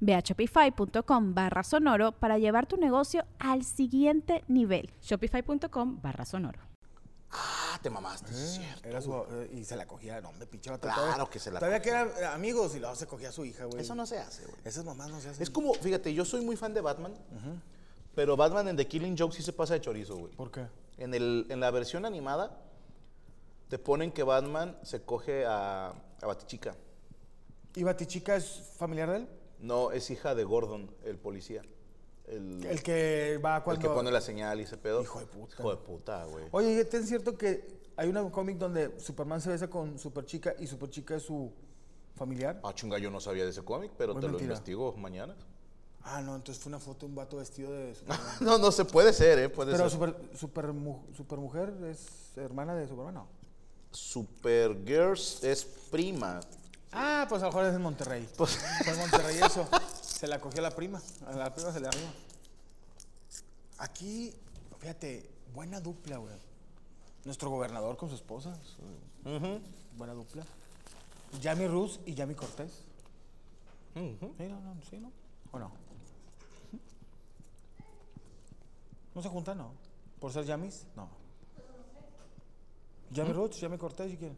Ve 0.00 0.14
a 0.14 0.20
shopify.com 0.20 1.34
barra 1.34 1.62
sonoro 1.62 2.12
para 2.12 2.38
llevar 2.38 2.66
tu 2.66 2.76
negocio 2.76 3.24
al 3.38 3.64
siguiente 3.64 4.44
nivel. 4.48 4.90
Shopify.com 5.02 6.00
barra 6.00 6.24
sonoro. 6.24 6.68
Ah, 7.30 7.78
te 7.82 7.90
mamaste, 7.90 8.30
es 8.30 8.54
cierto. 8.54 8.88
Era 8.88 9.02
su, 9.02 9.12
eh, 9.12 9.50
y 9.52 9.64
se 9.64 9.76
la 9.76 9.86
cogía, 9.86 10.20
no, 10.20 10.32
me 10.32 10.46
pinchaba 10.46 10.78
Claro 10.78 11.28
que 11.28 11.38
se 11.38 11.50
la 11.50 11.58
Todavía 11.58 11.82
que 11.82 11.90
eran 11.90 12.10
eh, 12.18 12.24
amigos 12.24 12.74
y 12.74 12.80
luego 12.80 12.94
se 12.96 13.06
cogía 13.06 13.28
a 13.28 13.32
su 13.32 13.44
hija, 13.44 13.66
güey. 13.66 13.82
Eso 13.82 13.94
no 13.94 14.06
se 14.06 14.18
hace, 14.18 14.44
güey. 14.46 14.56
Esas 14.64 14.84
mamás 14.84 15.10
no 15.10 15.20
se 15.20 15.28
hacen. 15.28 15.42
Es 15.42 15.50
como, 15.50 15.74
fíjate, 15.74 16.14
yo 16.14 16.24
soy 16.24 16.42
muy 16.44 16.56
fan 16.56 16.72
de 16.72 16.80
Batman, 16.80 17.14
pero 18.14 18.36
Batman 18.36 18.68
en 18.68 18.76
The 18.76 18.86
Killing 18.86 19.16
Joke 19.18 19.34
sí 19.34 19.42
se 19.42 19.52
pasa 19.52 19.74
de 19.74 19.80
chorizo, 19.80 20.16
güey. 20.16 20.32
¿Por 20.34 20.50
qué? 20.50 20.66
En, 20.96 21.12
el, 21.12 21.46
en 21.50 21.60
la 21.60 21.70
versión 21.70 22.06
animada 22.06 22.62
te 23.68 23.78
ponen 23.78 24.10
que 24.10 24.22
Batman 24.22 24.78
se 24.82 25.02
coge 25.02 25.44
a, 25.44 25.88
a 26.22 26.26
Batichica. 26.26 26.74
¿Y 27.74 27.82
Batichica 27.82 28.36
es 28.36 28.72
familiar 28.78 29.10
de 29.10 29.16
él? 29.18 29.28
No, 29.60 29.90
es 29.92 30.10
hija 30.10 30.34
de 30.34 30.44
Gordon, 30.44 30.90
el 31.04 31.18
policía. 31.18 31.62
El, 32.26 32.64
El 32.64 32.82
que 32.82 33.40
va 33.44 33.56
el 33.58 33.62
cuando... 33.62 33.82
que 33.88 33.94
pone 33.94 34.10
la 34.10 34.20
señal 34.20 34.60
y 34.60 34.64
ese 34.64 34.76
pedo. 34.76 35.02
Hijo 35.02 35.18
de 35.20 35.26
puta. 35.26 35.54
Hijo 35.58 35.70
de 35.70 35.76
puta, 35.78 36.24
güey. 36.26 36.44
Oye, 36.50 36.80
¿es 36.80 37.08
cierto 37.08 37.36
que 37.36 37.66
hay 37.96 38.08
un 38.08 38.30
cómic 38.30 38.58
donde 38.58 38.98
Superman 39.00 39.40
se 39.40 39.48
besa 39.48 39.68
con 39.68 39.98
Superchica 39.98 40.54
y 40.58 40.66
Superchica 40.66 41.16
es 41.16 41.22
su 41.22 41.50
familiar? 42.14 42.60
Ah, 42.62 42.72
chunga, 42.74 42.98
yo 42.98 43.10
no 43.10 43.20
sabía 43.20 43.44
de 43.44 43.50
ese 43.50 43.62
cómic, 43.64 43.92
pero 43.96 44.12
Muy 44.12 44.20
te 44.22 44.28
lo 44.28 44.38
investigo 44.38 44.92
mañana. 44.96 45.34
Ah, 46.02 46.22
no, 46.22 46.36
entonces 46.36 46.62
fue 46.62 46.70
una 46.70 46.78
foto 46.78 47.06
de 47.06 47.10
un 47.10 47.16
vato 47.16 47.38
vestido 47.38 47.72
de 47.72 47.94
Superman. 47.94 48.26
no, 48.40 48.58
no 48.58 48.70
se 48.72 48.84
puede 48.84 49.12
ser, 49.12 49.38
¿eh? 49.38 49.48
Puede 49.48 49.72
Pero 49.72 49.84
ser. 49.88 49.92
super, 49.98 50.16
super, 50.34 50.72
mu- 50.72 51.02
Supermujer 51.16 51.72
es 51.90 52.36
hermana 52.36 52.74
de 52.74 52.86
Superman, 52.86 53.14
¿no? 53.14 53.26
Supergirls 53.90 55.42
es 55.42 55.64
prima. 55.64 56.40
Ah, 56.92 57.26
pues 57.28 57.42
a 57.42 57.46
lo 57.46 57.52
mejor 57.52 57.66
es 57.66 57.74
en 57.74 57.82
Monterrey. 57.82 58.28
Pues- 58.36 58.58
Fue 58.84 58.92
en 58.92 58.98
Monterrey 58.98 59.38
eso. 59.38 59.68
Se 60.02 60.26
la 60.26 60.40
cogió 60.40 60.60
la 60.62 60.70
prima. 60.70 61.00
A 61.26 61.32
la 61.32 61.54
prima 61.54 61.72
se 61.72 61.80
le 61.80 61.88
arriba. 61.88 62.10
Aquí, 63.78 64.34
fíjate, 64.80 65.30
buena 65.54 65.80
dupla, 65.80 66.16
güey. 66.16 66.34
Nuestro 67.24 67.50
gobernador 67.50 67.96
con 67.96 68.08
su 68.08 68.14
esposa. 68.14 68.56
su- 68.64 69.28
Ujú. 69.30 69.60
Buena 69.96 70.14
dupla. 70.14 70.44
Yami 71.40 71.66
Rus 71.66 72.00
y 72.06 72.14
Yami 72.14 72.34
Cortés. 72.34 72.84
Ujú. 73.94 74.34
Sí, 74.38 74.44
no, 74.48 74.60
no, 74.60 74.74
sí, 74.88 74.98
¿no? 74.98 75.12
¿O 75.52 75.58
no? 75.58 75.70
¿No 79.14 79.22
se 79.22 79.28
juntan, 79.28 79.58
no? 79.58 79.72
¿Por 80.20 80.32
ser 80.32 80.44
Yamis? 80.44 80.86
No. 80.96 81.08
Yami 83.10 83.32
Roots, 83.32 83.60
Yami 83.60 83.78
Cortés, 83.78 84.12
¿y 84.12 84.16
quién? 84.16 84.36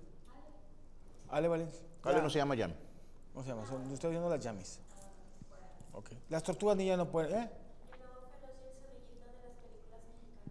Ale 1.30 1.48
Valencia. 1.48 1.80
Ale 2.02 2.16
Ya. 2.16 2.22
no 2.22 2.30
se 2.30 2.38
llama 2.38 2.56
Jan. 2.56 2.74
¿Cómo 3.32 3.44
se 3.44 3.50
llama? 3.50 3.66
Son- 3.66 3.86
yo 3.88 3.94
estoy 3.94 4.10
viendo 4.10 4.28
las 4.28 4.40
Yamis. 4.42 4.80
Ok. 5.92 6.10
Las 6.28 6.42
tortugas 6.42 6.76
ninja 6.76 6.96
no 6.96 7.08
pueden, 7.10 7.38
¿eh? 7.38 7.50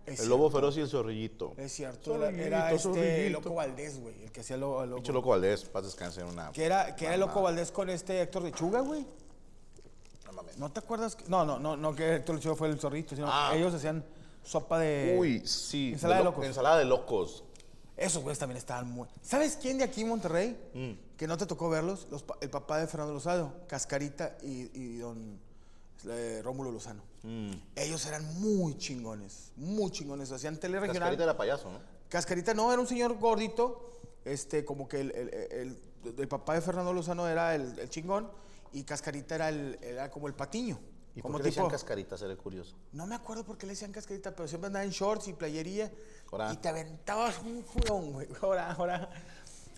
Es 0.05 0.21
El 0.21 0.29
lobo 0.29 0.45
cierto, 0.49 0.57
feroz 0.57 0.77
y 0.77 0.81
el 0.81 0.87
zorrillito. 0.89 1.53
Es 1.57 1.71
cierto, 1.71 2.15
era, 2.15 2.25
Zorrillito, 2.31 2.67
este 2.75 2.79
zorrillito. 2.79 3.39
Loco 3.41 3.53
Valdés, 3.55 4.01
güey, 4.01 4.23
el 4.23 4.31
que 4.31 4.39
hacía 4.41 4.57
lo, 4.57 4.83
loco. 4.85 4.95
Pinche 4.95 5.13
loco 5.13 5.29
Valdés, 5.29 5.65
paz 5.65 5.83
descanse 5.83 6.21
en 6.21 6.27
una. 6.27 6.51
Que 6.51 6.65
era, 6.65 6.95
que 6.95 7.05
era 7.05 7.13
el 7.13 7.19
Loco. 7.19 7.41
Valdés 7.43 7.71
con 7.71 7.89
este 7.91 8.19
Héctor 8.21 8.41
Lechuga, 8.43 8.79
güey. 8.81 9.05
No 10.25 10.31
mames. 10.33 10.57
¿No 10.57 10.71
te 10.71 10.79
acuerdas? 10.79 11.15
que- 11.15 11.25
No, 11.27 11.45
no, 11.45 11.59
no, 11.59 11.77
no 11.77 11.93
que 11.93 12.15
Héctor 12.15 12.35
Lechuga 12.35 12.55
fue 12.55 12.69
el 12.69 12.79
zorrito, 12.79 13.15
sino 13.15 13.27
Ah. 13.29 13.51
ellos 13.53 13.71
hacían 13.73 14.03
sopa 14.41 14.79
de... 14.79 15.15
Uy, 15.19 15.45
sí. 15.45 15.91
Ensalada 15.93 16.19
de 16.19 16.23
lo- 16.23 16.31
locos. 16.31 16.45
Ensalada 16.45 16.77
de 16.79 16.85
locos. 16.85 17.43
Esos 17.99 18.23
güeyes 18.23 18.39
también 18.39 18.57
estaban 18.57 18.89
muy... 18.89 19.07
¿Sabes 19.21 19.57
quién 19.61 19.77
de 19.77 19.83
aquí 19.83 20.01
en 20.01 20.07
Monterrey? 20.09 20.57
Mm. 20.73 21.15
Que 21.17 21.27
no 21.27 21.37
te 21.37 21.45
tocó 21.45 21.69
verlos. 21.69 22.07
Los 22.09 22.23
el 22.41 22.49
papá 22.49 22.77
de 22.79 22.87
Fernando 22.87 23.13
Lozano, 23.13 23.53
Cascarita 23.67 24.37
y, 24.41 24.71
y 24.73 24.97
don 24.99 25.37
eh, 26.07 26.41
Rómulo 26.43 26.71
Lozano. 26.71 27.03
Mm. 27.23 27.51
Ellos 27.75 28.05
eran 28.05 28.39
muy 28.39 28.77
chingones, 28.77 29.51
muy 29.57 29.91
chingones. 29.91 30.31
Hacían 30.31 30.57
tele 30.57 30.79
regional. 30.79 31.01
Cascarita 31.01 31.23
era 31.23 31.35
payaso, 31.37 31.69
¿no? 31.71 31.79
Cascarita 32.07 32.53
no, 32.53 32.71
era 32.71 32.81
un 32.81 32.87
señor 32.87 33.17
gordito, 33.19 33.91
este, 34.25 34.63
como 34.63 34.87
que 34.87 35.01
el, 35.01 35.11
el- 35.11 35.29
el- 35.51 35.77
el 36.17 36.27
papá 36.29 36.53
de 36.53 36.61
Fernando 36.61 36.93
Lozano 36.93 37.27
era 37.27 37.53
el, 37.53 37.77
el 37.77 37.89
chingón 37.89 38.31
y 38.71 38.83
Cascarita 38.83 39.35
era, 39.35 39.49
el, 39.49 39.77
era 39.81 40.09
como 40.09 40.27
el 40.27 40.33
patiño. 40.33 40.79
¿Y 41.15 41.21
como 41.21 41.33
por 41.33 41.41
qué 41.41 41.45
le 41.45 41.49
decían 41.51 41.67
cascarita? 41.69 42.17
Seré 42.17 42.37
curioso. 42.37 42.75
no 42.93 43.05
me 43.07 43.15
acuerdo 43.15 43.43
por 43.43 43.57
qué 43.57 43.65
le 43.65 43.73
decían 43.73 43.91
cascarita, 43.91 44.35
pero 44.35 44.47
siempre 44.47 44.67
andaba 44.67 44.85
en 44.85 44.91
shorts 44.91 45.27
y 45.27 45.33
playería. 45.33 45.91
Ahora. 46.31 46.53
Y 46.53 46.57
te 46.57 46.69
aventabas 46.69 47.39
un 47.39 47.63
juegón, 47.63 48.11
güey. 48.13 48.27
Ahora, 48.41 48.71
ahora, 48.73 49.09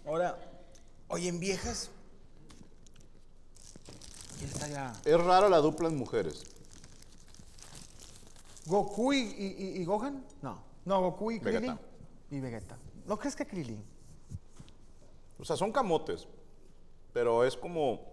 ahora. 0.05 0.37
Oye, 1.07 1.27
en 1.29 1.39
viejas. 1.39 1.89
¿Quién 4.37 4.49
está 4.51 4.67
ya? 4.67 4.93
Es 5.05 5.19
rara 5.23 5.49
la 5.49 5.57
dupla 5.59 5.87
en 5.87 5.97
mujeres. 5.97 6.43
¿Goku 8.65 9.13
y, 9.13 9.17
y- 9.17 9.55
y- 9.77 9.81
y 9.81 9.85
Gohan? 9.85 10.23
No. 10.41 10.61
No, 10.85 11.01
Goku 11.01 11.31
y 11.31 11.39
Krillin. 11.39 11.61
Vegeta. 11.61 11.79
Y 12.29 12.39
Vegeta. 12.39 12.77
¿No 13.05 13.17
crees 13.17 13.35
que 13.35 13.45
Krillin? 13.45 13.83
O 15.39 15.43
sea, 15.45 15.55
son 15.57 15.71
camotes. 15.71 16.27
Pero 17.13 17.43
es 17.45 17.57
como. 17.57 18.10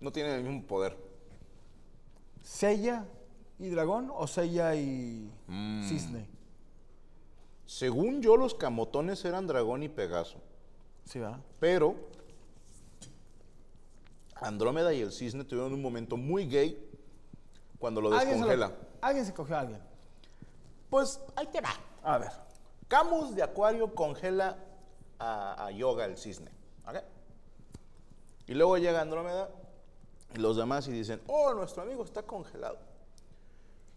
No 0.00 0.12
tienen 0.12 0.32
el 0.32 0.44
mismo 0.44 0.66
poder. 0.66 0.96
¿Seiya 2.42 3.04
y 3.58 3.68
Dragón 3.68 4.10
o 4.14 4.26
Seiya 4.26 4.74
y 4.76 5.30
Mm. 5.48 5.82
Cisne? 5.88 6.28
Según 7.66 8.22
yo, 8.22 8.36
los 8.36 8.54
camotones 8.54 9.24
eran 9.24 9.46
dragón 9.46 9.82
y 9.82 9.88
pegaso. 9.88 10.40
Sí, 11.04 11.18
¿verdad? 11.18 11.40
Pero 11.60 11.96
Andrómeda 14.36 14.92
y 14.94 15.00
el 15.00 15.10
cisne 15.12 15.44
tuvieron 15.44 15.72
un 15.72 15.82
momento 15.82 16.16
muy 16.16 16.46
gay 16.48 16.78
cuando 17.78 18.00
lo 18.00 18.08
Alguien 18.16 18.38
se, 18.38 18.44
lo- 18.44 18.46
descongela. 18.46 18.72
alguien 19.00 19.26
se 19.26 19.34
cogió 19.34 19.56
a 19.56 19.60
alguien. 19.60 19.80
Pues 20.90 21.20
ahí 21.36 21.46
te 21.48 21.60
va. 21.60 21.70
A 22.04 22.18
ver. 22.18 22.30
Camus 22.86 23.34
de 23.34 23.42
Acuario 23.42 23.94
congela 23.94 24.56
a, 25.18 25.66
a 25.66 25.70
Yoga, 25.72 26.04
el 26.04 26.16
cisne. 26.16 26.50
¿ok? 26.86 26.96
Y 28.46 28.54
luego 28.54 28.78
llega 28.78 29.00
Andrómeda 29.02 29.50
y 30.34 30.38
los 30.38 30.56
demás 30.56 30.86
y 30.88 30.92
dicen, 30.92 31.20
oh, 31.26 31.54
nuestro 31.54 31.82
amigo 31.82 32.04
está 32.04 32.22
congelado. 32.22 32.78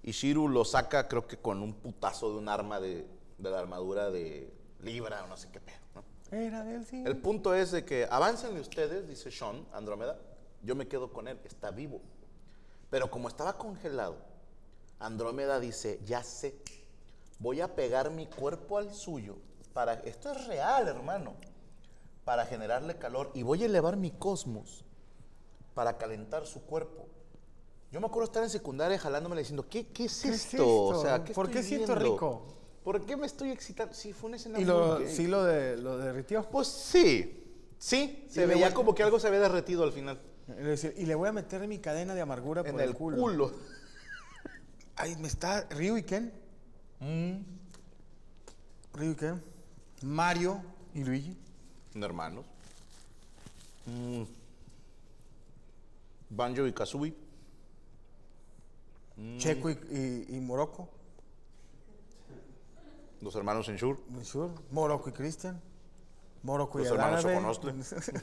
Y 0.04 0.12
Shiru 0.12 0.48
lo 0.48 0.66
saca, 0.66 1.08
creo 1.08 1.28
que 1.28 1.38
con 1.38 1.62
un 1.62 1.74
putazo 1.74 2.32
de 2.32 2.38
un 2.38 2.50
arma 2.50 2.80
de, 2.80 3.08
de 3.38 3.50
la 3.50 3.60
armadura 3.60 4.10
de 4.10 4.52
Libra 4.82 5.24
o 5.24 5.28
no 5.28 5.38
sé 5.38 5.50
qué 5.52 5.60
pedo. 5.60 5.78
¿no? 5.96 6.38
Era 6.38 6.64
del 6.64 6.86
sí. 6.86 7.04
El 7.06 7.18
punto 7.18 7.54
es 7.54 7.72
de 7.72 7.86
que 7.86 8.08
aváncenle 8.10 8.60
ustedes, 8.60 9.08
dice 9.08 9.30
Sean, 9.32 9.66
Andrómeda, 9.74 10.18
yo 10.64 10.76
me 10.76 10.88
quedo 10.88 11.12
con 11.12 11.28
él, 11.28 11.40
está 11.44 11.72
vivo. 11.72 12.02
Pero 12.90 13.12
como 13.12 13.28
estaba 13.28 13.58
congelado, 13.58 14.18
Andrómeda 15.00 15.60
dice, 15.60 16.00
ya 16.06 16.24
sé, 16.24 16.56
voy 17.40 17.62
a 17.62 17.76
pegar 17.76 18.12
mi 18.12 18.28
cuerpo 18.28 18.78
al 18.78 18.94
suyo 18.94 19.38
para, 19.74 19.94
esto 19.94 20.32
es 20.32 20.48
real, 20.48 20.88
hermano, 20.88 21.34
para 22.26 22.46
generarle 22.46 22.98
calor 22.98 23.32
y 23.34 23.44
voy 23.44 23.64
a 23.64 23.66
elevar 23.66 23.98
mi 23.98 24.12
cosmos 24.12 24.84
para 25.74 25.98
calentar 25.98 26.46
su 26.46 26.62
cuerpo. 26.64 27.08
Yo 27.92 28.00
me 28.00 28.08
acuerdo 28.08 28.26
estar 28.26 28.44
en 28.44 28.50
secundaria 28.50 28.98
jalándome 28.98 29.38
diciendo, 29.38 29.68
¿qué, 29.70 29.88
qué 29.88 30.06
es, 30.06 30.22
¿Qué 30.22 30.30
es 30.30 30.46
esto? 30.46 30.58
esto? 30.58 30.84
O 30.86 31.02
sea, 31.02 31.24
¿qué 31.24 31.34
¿Por 31.34 31.48
estoy 31.48 31.62
qué 31.62 31.68
siento 31.68 31.94
viendo? 31.96 32.14
rico? 32.14 32.46
¿Por 32.84 33.06
qué 33.06 33.18
me 33.18 33.26
estoy 33.28 33.52
excitando? 33.52 33.94
Sí, 33.94 34.14
fue 34.14 34.30
una 34.30 34.38
escena 34.38 34.60
Y 34.60 34.66
lo, 34.66 35.06
sí 35.08 35.28
lo, 35.28 35.44
de, 35.44 35.78
lo 35.78 35.98
derritió. 35.98 36.44
Pues 36.50 36.68
sí, 36.68 37.44
sí, 37.78 38.26
se 38.30 38.46
veía 38.46 38.74
como 38.74 38.96
que 38.96 39.04
algo 39.04 39.20
se 39.20 39.28
había 39.28 39.40
derretido 39.42 39.84
al 39.84 39.92
final. 39.92 40.22
Y 40.48 40.64
le 40.64 40.70
decía, 40.70 40.94
Y 40.96 41.06
le 41.06 41.16
voy 41.16 41.30
a 41.30 41.32
meter 41.34 41.68
mi 41.68 41.80
cadena 41.80 42.16
de 42.16 42.22
amargura 42.22 42.62
En 42.62 42.72
por 42.72 42.82
el 42.82 42.90
el 42.90 42.96
culo. 42.96 43.18
culo. 43.18 43.52
Ay, 44.96 45.16
me 45.18 45.28
está. 45.28 45.68
Ryu 45.70 45.98
y 45.98 46.04
Ken. 46.04 46.32
Mm. 47.00 47.34
Ryu 48.94 49.12
y 49.12 49.16
Ken. 49.16 49.44
Mario 50.02 50.62
y 50.94 51.04
Luigi. 51.04 51.38
Hermanos. 51.94 52.46
Mm. 53.86 54.24
Banjo 56.32 56.66
y 56.66 56.74
Kazooie. 56.74 57.14
Mm. 59.18 59.38
Checo 59.38 59.70
y, 59.70 59.74
y, 59.92 60.36
y 60.38 60.40
Morocco. 60.40 60.90
Los 63.22 63.36
hermanos 63.36 63.68
Ensure. 63.70 64.00
Sure. 64.24 64.54
Morocco 64.72 65.10
y 65.10 65.12
Cristian. 65.14 65.62
Morocco 66.44 66.80
y 66.80 66.84
Los 66.84 66.92
el 66.92 66.98
hermanos 66.98 67.26
árabe. 67.26 67.36
Soconostle. 67.36 67.74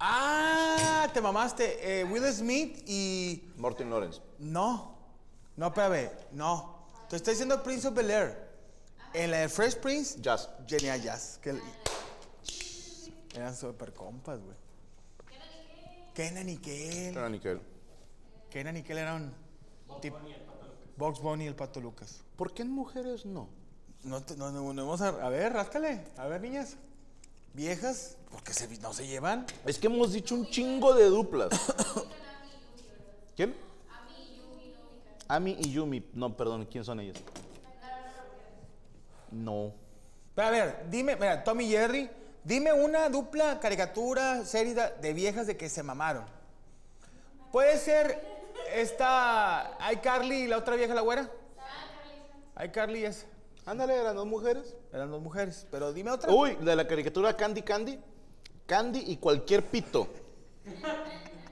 ah, 0.00 1.08
te 1.12 1.20
mamaste. 1.20 2.00
Eh, 2.00 2.04
Will 2.04 2.24
Smith 2.32 2.84
y. 2.86 3.50
Martin 3.56 3.90
Lawrence. 3.90 4.20
No. 4.38 4.96
No, 5.56 5.66
espérame. 5.66 6.10
No. 6.32 6.86
Te 7.08 7.16
estoy 7.16 7.32
diciendo 7.32 7.60
Prince 7.62 7.88
of 7.88 7.94
Bel 7.94 8.10
Air. 8.10 8.48
En 9.14 9.30
la 9.30 9.38
de 9.38 9.48
Fresh 9.48 9.76
Prince. 9.78 10.20
Jazz. 10.20 10.48
Genial 10.66 11.02
Jazz. 11.02 11.40
Que 11.42 11.58
eran 13.38 13.56
super 13.56 13.92
compas, 13.92 14.40
güey. 14.40 14.56
Kenan 16.14 16.48
y 16.48 16.56
Kel. 16.58 17.16
Era 17.16 17.28
Nickel. 17.28 17.60
Kenan 18.50 18.76
y 18.76 18.82
Kel 18.82 18.98
eran. 18.98 19.32
tip- 20.02 20.14
Box 20.96 21.20
Bunny 21.20 21.44
y 21.44 21.46
el 21.46 21.54
Pato 21.54 21.80
Lucas. 21.80 22.22
¿Por 22.36 22.52
qué 22.52 22.62
en 22.62 22.70
mujeres 22.72 23.24
no? 23.24 23.48
No, 24.02 24.22
te- 24.22 24.36
no, 24.36 24.50
no, 24.50 24.72
no, 24.72 24.82
vamos 24.84 25.00
a, 25.00 25.08
a 25.08 25.28
ver, 25.28 25.52
ráscale. 25.52 26.04
A 26.16 26.26
ver, 26.26 26.40
niñas. 26.40 26.76
Viejas, 27.54 28.16
porque 28.30 28.52
se, 28.52 28.66
no 28.78 28.92
se 28.92 29.06
llevan. 29.06 29.46
Es 29.64 29.78
que 29.78 29.86
hemos 29.86 30.12
dicho 30.12 30.34
un 30.34 30.46
chingo 30.46 30.92
de 30.94 31.04
duplas. 31.04 31.50
¿Quién? 33.36 33.54
Ami 35.28 35.56
y 35.60 35.70
Yumi. 35.70 36.04
No, 36.14 36.36
perdón, 36.36 36.66
¿quién 36.70 36.84
son 36.84 36.98
ellas? 37.00 37.16
No. 39.30 39.72
Pero 40.34 40.48
a 40.48 40.50
ver, 40.50 40.86
dime, 40.90 41.14
mira, 41.16 41.42
Tommy 41.44 41.68
Jerry, 41.68 42.08
dime 42.44 42.72
una 42.72 43.08
dupla 43.08 43.60
caricatura 43.60 44.44
serie 44.44 44.74
de 44.74 45.12
viejas 45.12 45.46
de 45.46 45.56
que 45.56 45.68
se 45.68 45.82
mamaron. 45.82 46.24
Puede 47.52 47.78
ser 47.78 48.20
esta 48.74 49.76
iCarly 49.92 50.42
y 50.42 50.46
la 50.46 50.58
otra 50.58 50.76
vieja, 50.76 50.94
la 50.94 51.00
güera. 51.00 51.30
iCarly 52.64 53.04
es. 53.04 53.26
Ándale, 53.64 53.94
eran 53.94 54.16
dos 54.16 54.26
mujeres. 54.26 54.76
Eran 54.92 55.10
dos 55.10 55.20
mujeres, 55.20 55.66
pero 55.70 55.92
dime 55.92 56.10
otra. 56.10 56.32
Uy, 56.32 56.56
de 56.56 56.74
la 56.76 56.86
caricatura 56.86 57.36
Candy 57.36 57.62
Candy. 57.62 57.98
Candy 58.66 59.04
y 59.06 59.16
cualquier 59.16 59.64
pito. 59.64 60.08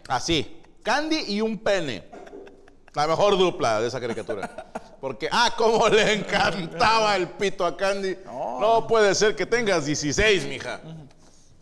Así. 0.08 0.62
Candy 0.82 1.24
y 1.28 1.40
un 1.40 1.58
pene. 1.58 2.04
La 2.94 3.06
mejor 3.06 3.36
dupla 3.36 3.80
de 3.80 3.88
esa 3.88 4.00
caricatura. 4.00 4.72
Porque, 5.00 5.28
ah, 5.30 5.52
cómo 5.56 5.88
le 5.88 6.14
encantaba 6.14 7.16
el 7.16 7.28
pito 7.28 7.64
a 7.66 7.76
Candy. 7.76 8.16
No, 8.24 8.86
puede 8.88 9.14
ser 9.14 9.36
que 9.36 9.44
tengas 9.46 9.84
16, 9.84 10.46
mija. 10.46 10.80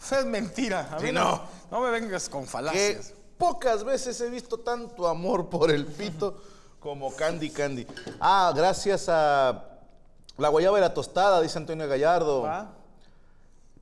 Eso 0.00 0.18
es 0.20 0.24
mentira. 0.26 0.88
A 0.92 0.96
mí 1.00 1.08
Sí, 1.08 1.12
no. 1.12 1.42
no. 1.70 1.80
Me 1.80 1.90
vengas 1.90 2.28
con 2.28 2.42
Que 2.44 2.48
falacias. 2.50 3.12
pocas 3.38 3.82
veces 3.84 4.20
he 4.20 4.30
visto 4.30 4.58
tanto 4.58 5.08
amor 5.08 5.48
por 5.50 5.70
el 5.70 5.86
pito 5.86 6.40
como 6.78 7.14
Candy 7.14 7.50
Candy. 7.50 7.86
Ah, 8.20 8.52
gracias 8.54 9.08
a 9.08 9.64
la 10.36 10.48
guayaba 10.48 10.78
y 10.78 10.80
la 10.80 10.94
tostada, 10.94 11.40
dice 11.40 11.58
Antonio 11.58 11.88
Gallardo. 11.88 12.42
¿Va? 12.42 12.72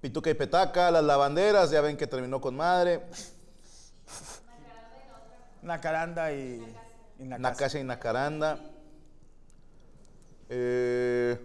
Pituca 0.01 0.31
y 0.31 0.35
petaca, 0.35 0.91
las 0.91 1.05
lavanderas, 1.05 1.71
ya 1.71 1.81
ven 1.81 1.97
que 1.97 2.07
terminó 2.07 2.41
con 2.41 2.57
madre. 2.57 3.03
Nacaranda 5.63 6.33
y. 6.33 6.75
Nakasha 7.19 7.79
y 7.79 7.85
Nakaranda. 7.85 8.59
Eh, 10.49 11.39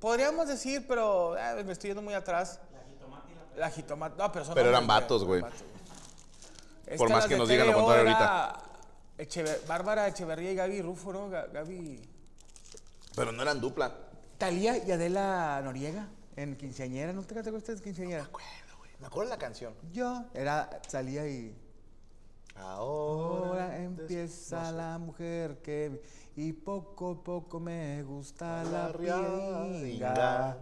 Podríamos 0.00 0.48
decir, 0.48 0.84
pero 0.88 1.36
eh, 1.38 1.62
me 1.64 1.72
estoy 1.72 1.90
yendo 1.90 2.02
muy 2.02 2.14
atrás. 2.14 2.58
La 3.56 3.70
jitomate. 3.70 4.16
No, 4.16 4.32
pero 4.32 4.44
son 4.44 4.54
Pero 4.54 4.68
eran 4.70 4.86
vatos, 4.86 5.24
güey. 5.24 5.42
Por 6.96 7.10
más 7.10 7.26
que 7.26 7.36
nos 7.36 7.48
digan 7.48 7.68
lo 7.68 7.74
contrario 7.74 8.16
Echever- 9.18 9.64
Bárbara 9.66 10.08
Echeverría 10.08 10.50
y 10.52 10.54
Gaby 10.56 10.82
Rufo, 10.82 11.12
¿no? 11.12 11.30
Ga- 11.30 11.50
Gaby. 11.52 12.00
pero 13.14 13.30
no 13.30 13.42
eran 13.42 13.60
dupla. 13.60 13.94
Talía 14.38 14.78
y 14.84 14.90
Adela 14.90 15.60
Noriega 15.62 16.08
en 16.34 16.56
quinceañera. 16.56 17.12
¿No 17.12 17.22
te 17.22 17.38
acuerdas 17.38 17.76
de 17.76 17.82
quinceañera? 17.82 18.28
Me 18.98 19.06
acuerdo 19.06 19.30
de 19.30 19.36
la 19.36 19.38
canción. 19.38 19.74
Yo. 19.92 20.24
Era 20.34 20.80
Talía 20.90 21.28
y. 21.28 21.54
Ahora, 22.56 23.64
Ahora 23.66 23.78
empieza 23.82 24.72
la 24.72 24.98
mujer 24.98 25.58
que 25.62 25.88
vi, 25.90 26.00
y 26.36 26.52
poco 26.52 27.10
a 27.12 27.22
poco 27.24 27.60
me 27.60 28.02
gusta 28.02 28.64
la 28.64 28.92
La. 29.98 30.58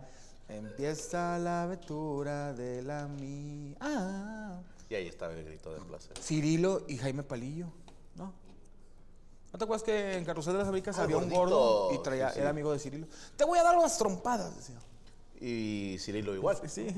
Empieza 0.49 1.39
la 1.39 1.63
aventura 1.63 2.53
de 2.53 2.83
la 2.83 3.07
mía. 3.07 3.77
Ah. 3.81 4.61
Y 4.89 4.95
ahí 4.97 5.07
estaba 5.07 5.33
el 5.33 5.45
grito 5.45 5.73
de 5.73 5.81
placer. 5.81 6.19
Cirilo 6.19 6.83
y 6.89 6.97
Jaime 6.97 7.23
Palillo, 7.23 7.67
¿no? 8.17 8.33
¿No 9.53 9.59
te 9.59 9.65
acuerdas 9.65 9.85
que 9.85 10.17
en 10.17 10.25
Carrusel 10.25 10.55
de 10.55 10.59
las 10.59 10.69
Américas 10.69 10.99
Ah, 10.99 11.05
había 11.05 11.19
un 11.19 11.31
gordo 11.31 11.93
y 11.93 12.03
traía, 12.03 12.29
Sí, 12.31 12.35
sí. 12.35 12.41
era 12.41 12.51
amigo 12.51 12.73
de 12.73 12.81
Cirilo? 12.81 13.07
Te 13.37 13.45
voy 13.45 13.59
a 13.61 13.63
dar 13.63 13.77
unas 13.79 13.97
trompadas, 13.97 14.57
decía. 14.57 14.81
Y 15.41 15.97
Cirilo 16.01 16.35
igual. 16.35 16.57
Sí. 16.69 16.89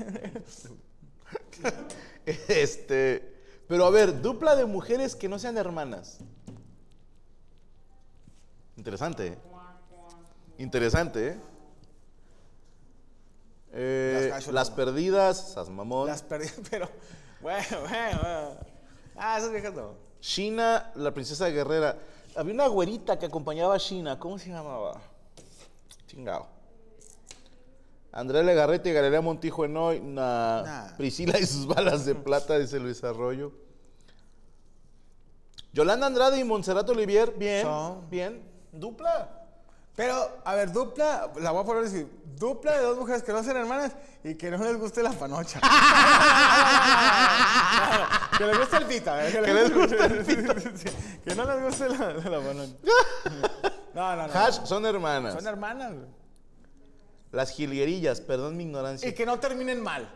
Este. 2.25 3.33
Pero 3.67 3.85
a 3.85 3.89
ver, 3.89 4.21
dupla 4.21 4.55
de 4.55 4.65
mujeres 4.65 5.15
que 5.15 5.29
no 5.29 5.39
sean 5.39 5.57
hermanas. 5.57 6.19
Interesante. 8.77 9.37
Interesante, 10.57 11.27
¿eh? 11.29 11.39
Eh, 13.75 14.31
Las 14.51 14.69
perdidas, 14.69 15.53
Sasmamón. 15.53 16.07
Las 16.07 16.21
perdí, 16.21 16.47
pero. 16.69 16.87
Bueno, 17.41 17.81
bueno, 17.81 18.19
bueno. 18.21 18.57
Ah, 19.15 19.37
esas 19.37 19.51
viejas 19.51 19.73
no. 19.73 19.95
Shina, 20.21 20.91
la 20.95 21.13
princesa 21.13 21.47
guerrera. 21.49 21.97
Había 22.35 22.53
una 22.53 22.67
güerita 22.67 23.19
que 23.19 23.25
acompañaba 23.25 23.75
a 23.75 23.77
Shina. 23.77 24.17
¿Cómo 24.17 24.37
se 24.37 24.49
llamaba? 24.49 25.01
Chingao. 26.07 26.47
Andrea 28.11 28.43
Legarrete 28.43 28.89
y 28.89 28.93
Galilea 28.93 29.21
Montijo 29.21 29.65
Enoy. 29.65 29.99
Nah. 29.99 30.61
Nah. 30.61 30.97
Priscila 30.97 31.39
y 31.39 31.45
sus 31.45 31.65
balas 31.65 32.05
de 32.05 32.13
plata, 32.15 32.57
dice 32.57 32.79
Luis 32.79 33.03
Arroyo. 33.03 33.51
Yolanda 35.73 36.05
Andrade 36.05 36.39
y 36.39 36.43
Montserrat 36.43 36.87
Olivier. 36.89 37.33
Bien. 37.35 37.63
Son. 37.63 38.09
Bien. 38.09 38.52
Dupla. 38.73 39.29
Pero, 39.95 40.41
a 40.43 40.55
ver, 40.55 40.71
dupla, 40.71 41.29
la 41.39 41.51
voy 41.51 41.61
a 41.61 41.65
poner 41.65 41.83
así. 41.85 42.07
Dupla 42.35 42.71
de 42.73 42.79
dos 42.79 42.97
mujeres 42.97 43.21
que 43.21 43.31
no 43.31 43.43
sean 43.43 43.57
hermanas 43.57 43.91
y 44.23 44.33
que 44.33 44.49
no 44.49 44.57
les 44.57 44.75
guste 44.77 45.03
la 45.03 45.11
panocha. 45.11 45.59
que 48.37 48.45
les 48.47 48.57
guste 48.57 48.77
el 48.77 48.85
pita. 48.85 49.27
¿eh? 49.27 49.31
Que 49.31 49.41
les 49.41 49.71
guste 49.71 50.03
el 50.03 50.25
pita. 50.25 50.55
que 51.23 51.35
no 51.35 51.45
les 51.45 51.63
guste 51.63 51.89
la, 51.89 52.13
la 52.13 52.41
panocha. 52.41 52.73
No, 53.93 54.15
no, 54.15 54.25
no. 54.27 54.33
Hash 54.33 54.65
son 54.65 54.87
hermanas. 54.87 55.35
Son 55.35 55.45
hermanas. 55.45 55.93
Las 57.31 57.51
jilguerillas, 57.51 58.21
perdón 58.21 58.57
mi 58.57 58.63
ignorancia. 58.63 59.07
Y 59.07 59.13
que 59.13 59.23
no 59.23 59.39
terminen 59.39 59.83
mal. 59.83 60.09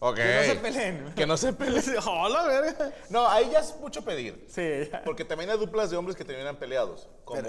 Ok. 0.00 0.16
Que 0.16 0.24
no 0.34 0.42
se 0.44 0.56
peleen. 0.56 1.14
Que 1.14 1.26
no 1.26 1.36
se 1.36 1.52
peleen. 1.52 1.84
Hola, 2.06 2.46
verga. 2.46 2.92
No, 3.10 3.28
ahí 3.28 3.48
ya 3.50 3.60
es 3.60 3.74
mucho 3.80 4.04
pedir. 4.04 4.46
Sí, 4.48 4.90
ya. 4.90 5.02
Porque 5.04 5.24
también 5.24 5.50
hay 5.50 5.58
duplas 5.58 5.90
de 5.90 5.96
hombres 5.96 6.16
que 6.16 6.24
terminan 6.24 6.56
peleados. 6.56 7.08
Como. 7.24 7.44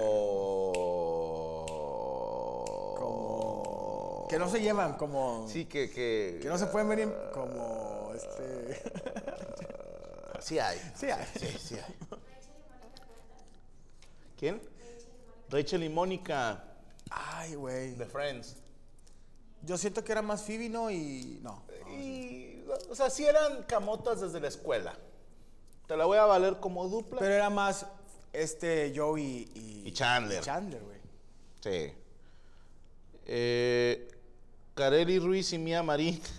Que 4.28 4.38
no 4.38 4.48
se 4.48 4.60
llevan 4.60 4.94
como. 4.96 5.46
Sí, 5.48 5.66
que. 5.66 5.90
Que, 5.90 6.38
Que 6.42 6.48
no 6.48 6.58
se 6.58 6.66
pueden 6.66 6.88
venir 6.88 7.12
como. 7.32 8.12
Este. 8.14 8.82
Sí 10.40 10.58
hay. 10.58 10.78
Sí, 10.94 11.06
hay. 11.06 11.24
Sí, 11.38 11.46
sí 11.58 11.74
hay. 11.74 11.94
¿Quién? 14.38 14.60
Rachel 15.48 15.82
y 15.84 15.88
Mónica 15.88 16.62
Ay, 17.10 17.54
güey. 17.54 17.94
de 17.94 18.06
Friends. 18.06 18.56
Yo 19.62 19.78
siento 19.78 20.04
que 20.04 20.12
era 20.12 20.22
más 20.22 20.42
Phoebe, 20.42 20.68
¿no? 20.68 20.90
Y. 20.90 21.38
No. 21.42 21.62
Y. 21.90 22.25
O 22.90 22.94
sea, 22.94 23.10
sí 23.10 23.24
eran 23.24 23.62
camotas 23.64 24.20
desde 24.20 24.40
la 24.40 24.48
escuela. 24.48 24.96
Te 25.86 25.96
la 25.96 26.04
voy 26.04 26.18
a 26.18 26.24
valer 26.24 26.58
como 26.60 26.88
dupla. 26.88 27.18
Pero 27.20 27.34
era 27.34 27.50
más 27.50 27.86
este 28.32 28.92
Joe 28.96 29.20
y, 29.20 29.50
y, 29.54 29.88
Y 29.88 29.92
Chandler. 29.92 30.40
y 30.42 30.44
Chandler, 30.44 30.82
güey. 30.82 30.98
Sí. 31.62 31.92
Eh, 33.26 34.08
Kareli 34.74 35.18
Ruiz 35.18 35.52
y 35.52 35.58
Mía 35.58 35.82
Marín. 35.82 36.20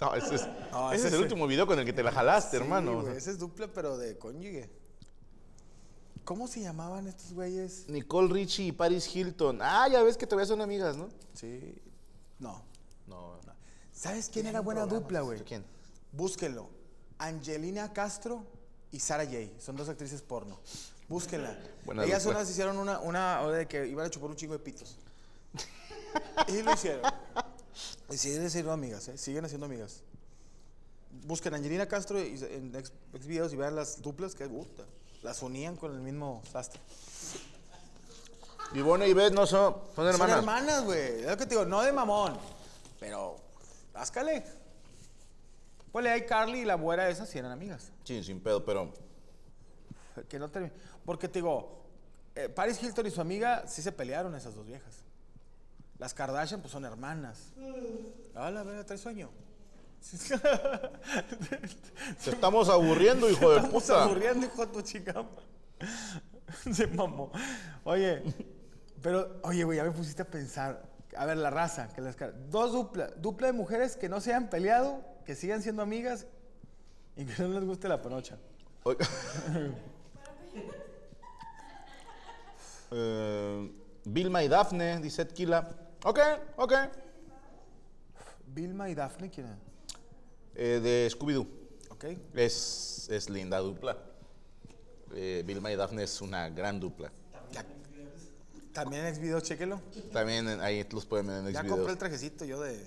No, 0.00 0.14
ese 0.14 0.34
es, 0.34 0.46
No, 0.72 0.92
ese 0.92 0.96
ese 1.00 1.08
es 1.08 1.14
el 1.14 1.22
último 1.22 1.46
video 1.46 1.66
con 1.66 1.78
el 1.78 1.84
que 1.86 1.92
te 1.94 2.02
la 2.02 2.12
jalaste, 2.12 2.56
Sí, 2.58 2.62
hermano. 2.62 3.00
güey, 3.02 3.16
ese 3.16 3.30
es 3.30 3.38
dupla, 3.38 3.66
pero 3.68 3.96
de 3.96 4.18
cónyuge. 4.18 4.68
¿Cómo 6.24 6.46
se 6.48 6.60
llamaban 6.60 7.06
estos 7.06 7.32
güeyes? 7.32 7.86
Nicole 7.88 8.32
Richie 8.32 8.66
y 8.66 8.72
Paris 8.72 9.14
Hilton. 9.14 9.58
Ah, 9.62 9.88
ya 9.90 10.02
ves 10.02 10.16
que 10.18 10.26
todavía 10.26 10.46
son 10.46 10.60
amigas, 10.60 10.96
¿no? 10.98 11.08
Sí. 11.34 11.74
No. 12.38 12.62
No. 13.06 13.38
¿Sabes 13.92 14.28
quién 14.32 14.46
era 14.46 14.60
buena 14.60 14.84
dupla, 14.86 15.20
güey? 15.22 15.40
¿Quién? 15.40 15.64
Búsquenlo. 16.12 16.68
Angelina 17.18 17.92
Castro 17.92 18.44
y 18.90 19.00
Sara 19.00 19.24
Jay. 19.24 19.54
Son 19.60 19.76
dos 19.76 19.88
actrices 19.88 20.22
porno. 20.22 20.58
Búsquenla. 21.08 21.58
Buena 21.84 22.04
Ellas 22.04 22.24
unas 22.26 22.48
hicieron 22.48 22.78
una, 22.78 23.00
una 23.00 23.40
hora 23.40 23.58
de 23.58 23.66
que 23.66 23.86
iban 23.86 24.06
a 24.06 24.10
chupar 24.10 24.30
un 24.30 24.36
chingo 24.36 24.52
de 24.54 24.60
pitos. 24.60 24.96
y 26.48 26.62
lo 26.62 26.72
hicieron. 26.72 27.02
Y 28.10 28.16
siguen 28.16 28.48
siendo 28.50 28.72
amigas, 28.72 29.08
¿eh? 29.08 29.18
Siguen 29.18 29.44
haciendo 29.44 29.66
amigas. 29.66 30.02
Busquen 31.24 31.54
Angelina 31.54 31.86
Castro 31.86 32.20
y- 32.20 32.38
en 32.42 32.74
ex, 32.76 32.92
ex 33.12 33.26
videos 33.26 33.52
y 33.52 33.56
vean 33.56 33.74
las 33.76 34.00
duplas 34.00 34.34
que 34.34 34.48
puta, 34.48 34.84
las 35.22 35.42
unían 35.42 35.76
con 35.76 35.92
el 35.92 36.00
mismo 36.00 36.42
sastre. 36.50 36.80
Ivonne 38.74 39.08
y 39.08 39.12
Beth 39.12 39.32
no 39.32 39.46
son, 39.46 39.76
son 39.96 40.06
hermanas. 40.06 40.36
Son 40.36 40.38
hermanas, 40.38 40.84
güey. 40.84 41.20
Es 41.22 41.26
lo 41.26 41.36
que 41.36 41.44
te 41.44 41.50
digo, 41.50 41.64
no 41.64 41.82
de 41.82 41.92
mamón. 41.92 42.38
Pero, 43.00 43.36
áscale. 43.94 44.44
Ponle 45.92 46.10
ahí 46.10 46.24
Carly 46.24 46.60
y 46.60 46.64
la 46.64 46.74
güera 46.74 47.08
esa 47.08 47.26
si 47.26 47.38
eran 47.38 47.50
amigas. 47.52 47.92
Sí, 48.04 48.22
sin 48.22 48.40
pedo, 48.40 48.64
pero 48.64 48.92
Que 50.28 50.38
no 50.38 50.48
termine. 50.50 50.72
Porque 51.04 51.28
te 51.28 51.40
digo, 51.40 51.84
eh, 52.34 52.48
Paris 52.48 52.82
Hilton 52.82 53.06
y 53.06 53.10
su 53.10 53.20
amiga 53.20 53.64
sí 53.66 53.82
se 53.82 53.92
pelearon 53.92 54.34
esas 54.34 54.54
dos 54.54 54.66
viejas. 54.66 55.02
Las 55.98 56.14
Kardashian 56.14 56.60
pues 56.60 56.72
son 56.72 56.84
hermanas. 56.84 57.52
Ah, 58.34 58.50
la 58.50 58.62
verga, 58.62 58.84
trae 58.84 58.98
sueño. 58.98 59.30
te 62.24 62.30
estamos 62.30 62.68
aburriendo, 62.70 63.28
hijo 63.28 63.50
de 63.50 63.56
Estamos 63.58 63.82
puta. 63.82 64.04
aburriendo, 64.04 64.46
hijo 64.46 64.64
de 64.66 64.72
tu 64.72 64.82
chica. 64.82 65.26
Se 66.72 66.86
mamó. 66.86 67.30
Oye, 67.84 68.22
pero, 69.02 69.40
oye, 69.42 69.64
güey, 69.64 69.76
ya 69.76 69.84
me 69.84 69.90
pusiste 69.90 70.22
a 70.22 70.24
pensar. 70.24 70.88
A 71.16 71.26
ver, 71.26 71.36
la 71.36 71.50
raza, 71.50 71.88
que 71.88 72.00
las 72.00 72.16
dos 72.48 72.72
dupla, 72.72 73.08
dupla 73.16 73.48
de 73.48 73.52
mujeres 73.52 73.96
que 73.96 74.08
no 74.08 74.20
se 74.20 74.30
hayan 74.30 74.48
peleado, 74.48 75.02
que 75.30 75.36
sigan 75.36 75.62
siendo 75.62 75.80
amigas 75.82 76.26
y 77.16 77.24
que 77.24 77.40
no 77.44 77.50
les 77.50 77.64
guste 77.64 77.86
la 77.88 78.02
panocha. 78.02 78.36
Eh, 82.92 83.72
Vilma 84.04 84.42
y 84.42 84.48
Dafne, 84.48 84.98
dice 84.98 85.24
Kila. 85.28 85.68
Ok, 86.04 86.18
ok. 86.56 86.72
Vilma 88.48 88.90
y 88.90 88.96
Daphne, 88.96 89.30
¿quién 89.30 89.46
es? 89.46 89.56
Eh, 90.56 90.80
de 90.82 91.08
Scooby-Doo. 91.08 91.46
Ok. 91.90 92.04
Es, 92.34 93.08
es 93.08 93.30
linda 93.30 93.58
dupla. 93.58 93.96
Eh, 95.14 95.44
Vilma 95.46 95.70
y 95.70 95.76
Dafne 95.76 96.02
es 96.02 96.20
una 96.20 96.48
gran 96.50 96.80
dupla. 96.80 97.12
Ya- 97.52 97.64
También 98.72 99.06
en 99.06 99.14
Xvideos, 99.14 99.44
chéquelo. 99.44 99.80
También 100.12 100.48
en- 100.48 100.60
ahí 100.60 100.84
los 100.90 101.06
pueden 101.06 101.28
ver 101.28 101.36
en 101.46 101.52
Ya 101.52 101.60
Xvideos. 101.60 101.76
compré 101.76 101.92
el 101.92 101.98
trajecito 101.98 102.44
yo 102.44 102.60
de, 102.60 102.84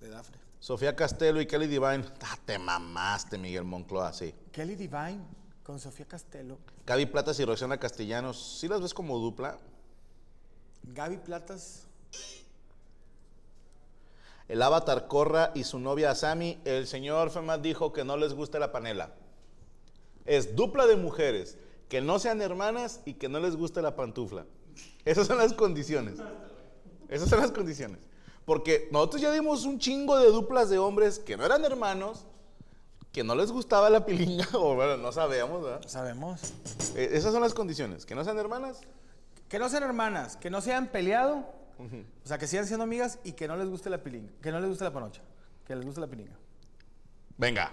de 0.00 0.08
Daphne. 0.08 0.38
Sofía 0.64 0.96
Castelo 0.96 1.42
y 1.42 1.46
Kelly 1.46 1.66
Divine. 1.66 2.02
Ah, 2.22 2.38
te 2.42 2.58
mamaste, 2.58 3.36
Miguel 3.36 3.64
Moncloa, 3.64 4.14
sí. 4.14 4.34
Kelly 4.50 4.76
Divine 4.76 5.20
con 5.62 5.78
Sofía 5.78 6.06
Castelo. 6.06 6.56
Gaby 6.86 7.04
Platas 7.04 7.38
y 7.38 7.44
Roxana 7.44 7.76
Castellanos. 7.76 8.60
¿Sí 8.60 8.66
las 8.66 8.80
ves 8.80 8.94
como 8.94 9.18
dupla? 9.18 9.58
Gaby 10.84 11.18
Platas. 11.18 11.86
El 14.48 14.62
avatar 14.62 15.06
Corra 15.06 15.52
y 15.54 15.64
su 15.64 15.78
novia 15.78 16.12
Asami. 16.12 16.58
El 16.64 16.86
señor 16.86 17.28
Femat 17.28 17.60
dijo 17.60 17.92
que 17.92 18.02
no 18.02 18.16
les 18.16 18.32
gusta 18.32 18.58
la 18.58 18.72
panela. 18.72 19.12
Es 20.24 20.56
dupla 20.56 20.86
de 20.86 20.96
mujeres. 20.96 21.58
Que 21.90 22.00
no 22.00 22.18
sean 22.18 22.40
hermanas 22.40 23.02
y 23.04 23.12
que 23.12 23.28
no 23.28 23.38
les 23.38 23.54
guste 23.54 23.82
la 23.82 23.96
pantufla. 23.96 24.46
Esas 25.04 25.26
son 25.26 25.36
las 25.36 25.52
condiciones. 25.52 26.20
Esas 27.10 27.28
son 27.28 27.40
las 27.40 27.52
condiciones. 27.52 27.98
Porque 28.44 28.88
nosotros 28.92 29.22
ya 29.22 29.30
dimos 29.32 29.64
un 29.64 29.78
chingo 29.78 30.18
de 30.18 30.26
duplas 30.30 30.68
de 30.70 30.78
hombres 30.78 31.18
que 31.18 31.36
no 31.36 31.44
eran 31.46 31.64
hermanos, 31.64 32.26
que 33.12 33.24
no 33.24 33.34
les 33.34 33.50
gustaba 33.52 33.88
la 33.90 34.04
pilinga, 34.04 34.46
o 34.54 34.74
bueno, 34.74 34.96
no 34.96 35.12
sabemos, 35.12 35.62
¿verdad? 35.62 35.82
Sabemos. 35.86 36.52
Eh, 36.94 37.10
esas 37.12 37.32
son 37.32 37.42
las 37.42 37.54
condiciones. 37.54 38.04
Que 38.04 38.14
no 38.14 38.22
sean 38.24 38.38
hermanas, 38.38 38.80
Que 39.48 39.58
no 39.58 39.68
sean 39.68 39.82
hermanas, 39.84 40.36
que 40.36 40.50
no 40.50 40.60
se 40.60 40.72
hayan 40.72 40.88
peleado, 40.88 41.46
o 41.78 42.26
sea, 42.26 42.38
que 42.38 42.46
sigan 42.46 42.66
siendo 42.66 42.84
amigas 42.84 43.18
y 43.24 43.32
que 43.32 43.48
no 43.48 43.56
les 43.56 43.68
guste 43.68 43.88
la 43.90 44.02
pilinga, 44.02 44.32
que 44.42 44.50
no 44.52 44.60
les 44.60 44.68
guste 44.68 44.84
la 44.84 44.92
panocha, 44.92 45.22
que 45.66 45.74
les 45.76 45.84
guste 45.84 46.00
la 46.00 46.06
pilinga. 46.06 46.36
venga, 47.38 47.72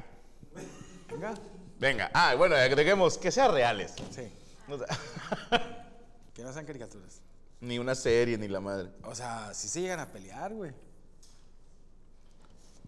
Venga. 1.09 1.33
venga. 1.79 2.11
Ah, 2.13 2.35
bueno, 2.37 2.55
agreguemos 2.55 3.17
que 3.17 3.31
sean 3.31 3.51
reales. 3.53 3.93
Sí. 4.11 4.31
O 4.69 4.77
sea, 4.77 4.87
Que 6.33 6.43
no 6.43 6.53
sean 6.53 6.65
caricaturas. 6.65 7.21
Ni 7.61 7.77
una 7.77 7.95
serie, 7.95 8.37
ni 8.37 8.47
la 8.47 8.59
madre. 8.59 8.91
O 9.03 9.15
sea, 9.15 9.53
si 9.53 9.67
se 9.67 9.81
llegan 9.81 9.99
a 9.99 10.11
pelear, 10.11 10.53
güey. 10.53 10.73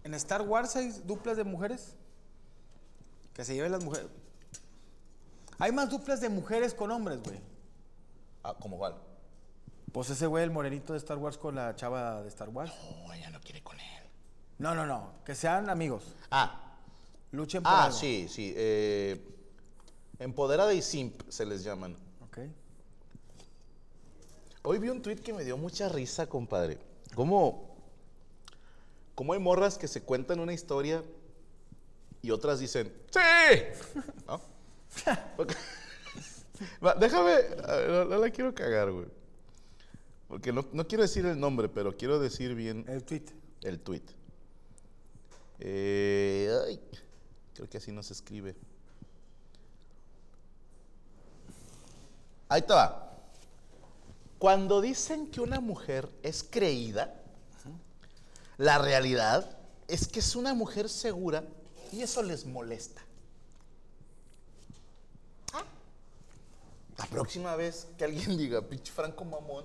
En 0.02 0.12
Star 0.14 0.42
Wars 0.42 0.76
hay 0.76 0.90
duplas 1.04 1.36
de 1.36 1.44
mujeres. 1.44 1.94
Que 3.32 3.44
se 3.44 3.54
lleven 3.54 3.72
las 3.72 3.82
mujeres. 3.82 4.08
Hay 5.58 5.72
más 5.72 5.88
duplas 5.88 6.20
de 6.20 6.28
mujeres 6.28 6.74
con 6.74 6.90
hombres, 6.90 7.22
güey. 7.22 7.40
Ah, 8.42 8.54
¿cómo 8.60 8.76
cuál? 8.76 8.96
Pues 9.92 10.10
ese 10.10 10.26
güey, 10.26 10.42
el 10.42 10.50
morenito 10.50 10.92
de 10.92 10.98
Star 10.98 11.18
Wars 11.18 11.38
con 11.38 11.54
la 11.54 11.74
chava 11.76 12.22
de 12.22 12.28
Star 12.28 12.48
Wars. 12.48 12.72
Oh, 12.82 13.12
ella 13.12 13.30
no 13.30 13.40
quiere 13.40 13.62
con 13.62 13.78
él. 13.78 14.02
No, 14.58 14.74
no, 14.74 14.84
no. 14.86 15.12
Que 15.24 15.34
sean 15.34 15.70
amigos. 15.70 16.02
Ah, 16.30 16.60
Luchen 17.30 17.62
por 17.62 17.72
ah, 17.72 17.84
algo. 17.84 17.96
sí, 17.96 18.26
sí. 18.28 18.52
eh, 18.56 19.20
empoderada 20.18 20.72
y 20.74 20.82
simp 20.82 21.20
se 21.28 21.46
les 21.46 21.62
llaman. 21.64 21.96
Hoy 24.74 24.80
vi 24.80 24.88
un 24.88 25.00
tweet 25.00 25.18
que 25.18 25.32
me 25.32 25.44
dio 25.44 25.56
mucha 25.56 25.88
risa, 25.88 26.26
compadre. 26.26 26.78
¿Cómo, 27.14 27.76
cómo 29.14 29.32
hay 29.32 29.38
morras 29.38 29.78
que 29.78 29.86
se 29.86 30.02
cuentan 30.02 30.40
una 30.40 30.52
historia 30.52 31.04
y 32.22 32.32
otras 32.32 32.58
dicen, 32.58 32.92
¡Sí! 33.12 34.00
¿No? 34.26 34.40
Porque- 35.36 35.54
Va, 36.84 36.94
déjame, 36.94 37.34
no, 37.86 38.04
no 38.06 38.18
la 38.18 38.30
quiero 38.30 38.52
cagar, 38.52 38.90
güey. 38.90 39.06
Porque 40.26 40.52
no, 40.52 40.66
no 40.72 40.88
quiero 40.88 41.02
decir 41.02 41.24
el 41.24 41.38
nombre, 41.38 41.68
pero 41.68 41.96
quiero 41.96 42.18
decir 42.18 42.56
bien 42.56 42.84
El 42.88 43.04
tweet. 43.04 43.26
el 43.62 43.78
tweet. 43.78 44.02
Eh, 45.60 46.50
ay, 46.66 46.80
creo 47.54 47.70
que 47.70 47.76
así 47.78 47.92
no 47.92 48.02
se 48.02 48.12
escribe. 48.12 48.56
Ahí 52.48 52.64
va. 52.68 53.03
Cuando 54.44 54.82
dicen 54.82 55.28
que 55.28 55.40
una 55.40 55.58
mujer 55.58 56.06
es 56.22 56.44
creída, 56.44 57.18
la 58.58 58.76
realidad 58.76 59.56
es 59.88 60.06
que 60.06 60.20
es 60.20 60.36
una 60.36 60.52
mujer 60.52 60.90
segura 60.90 61.42
y 61.90 62.02
eso 62.02 62.22
les 62.22 62.44
molesta. 62.44 63.00
Ah. 65.54 65.64
La 66.98 67.06
próxima 67.06 67.56
vez 67.56 67.86
que 67.96 68.04
alguien 68.04 68.36
diga, 68.36 68.60
pinche 68.60 68.92
Franco 68.92 69.24
Mamón, 69.24 69.64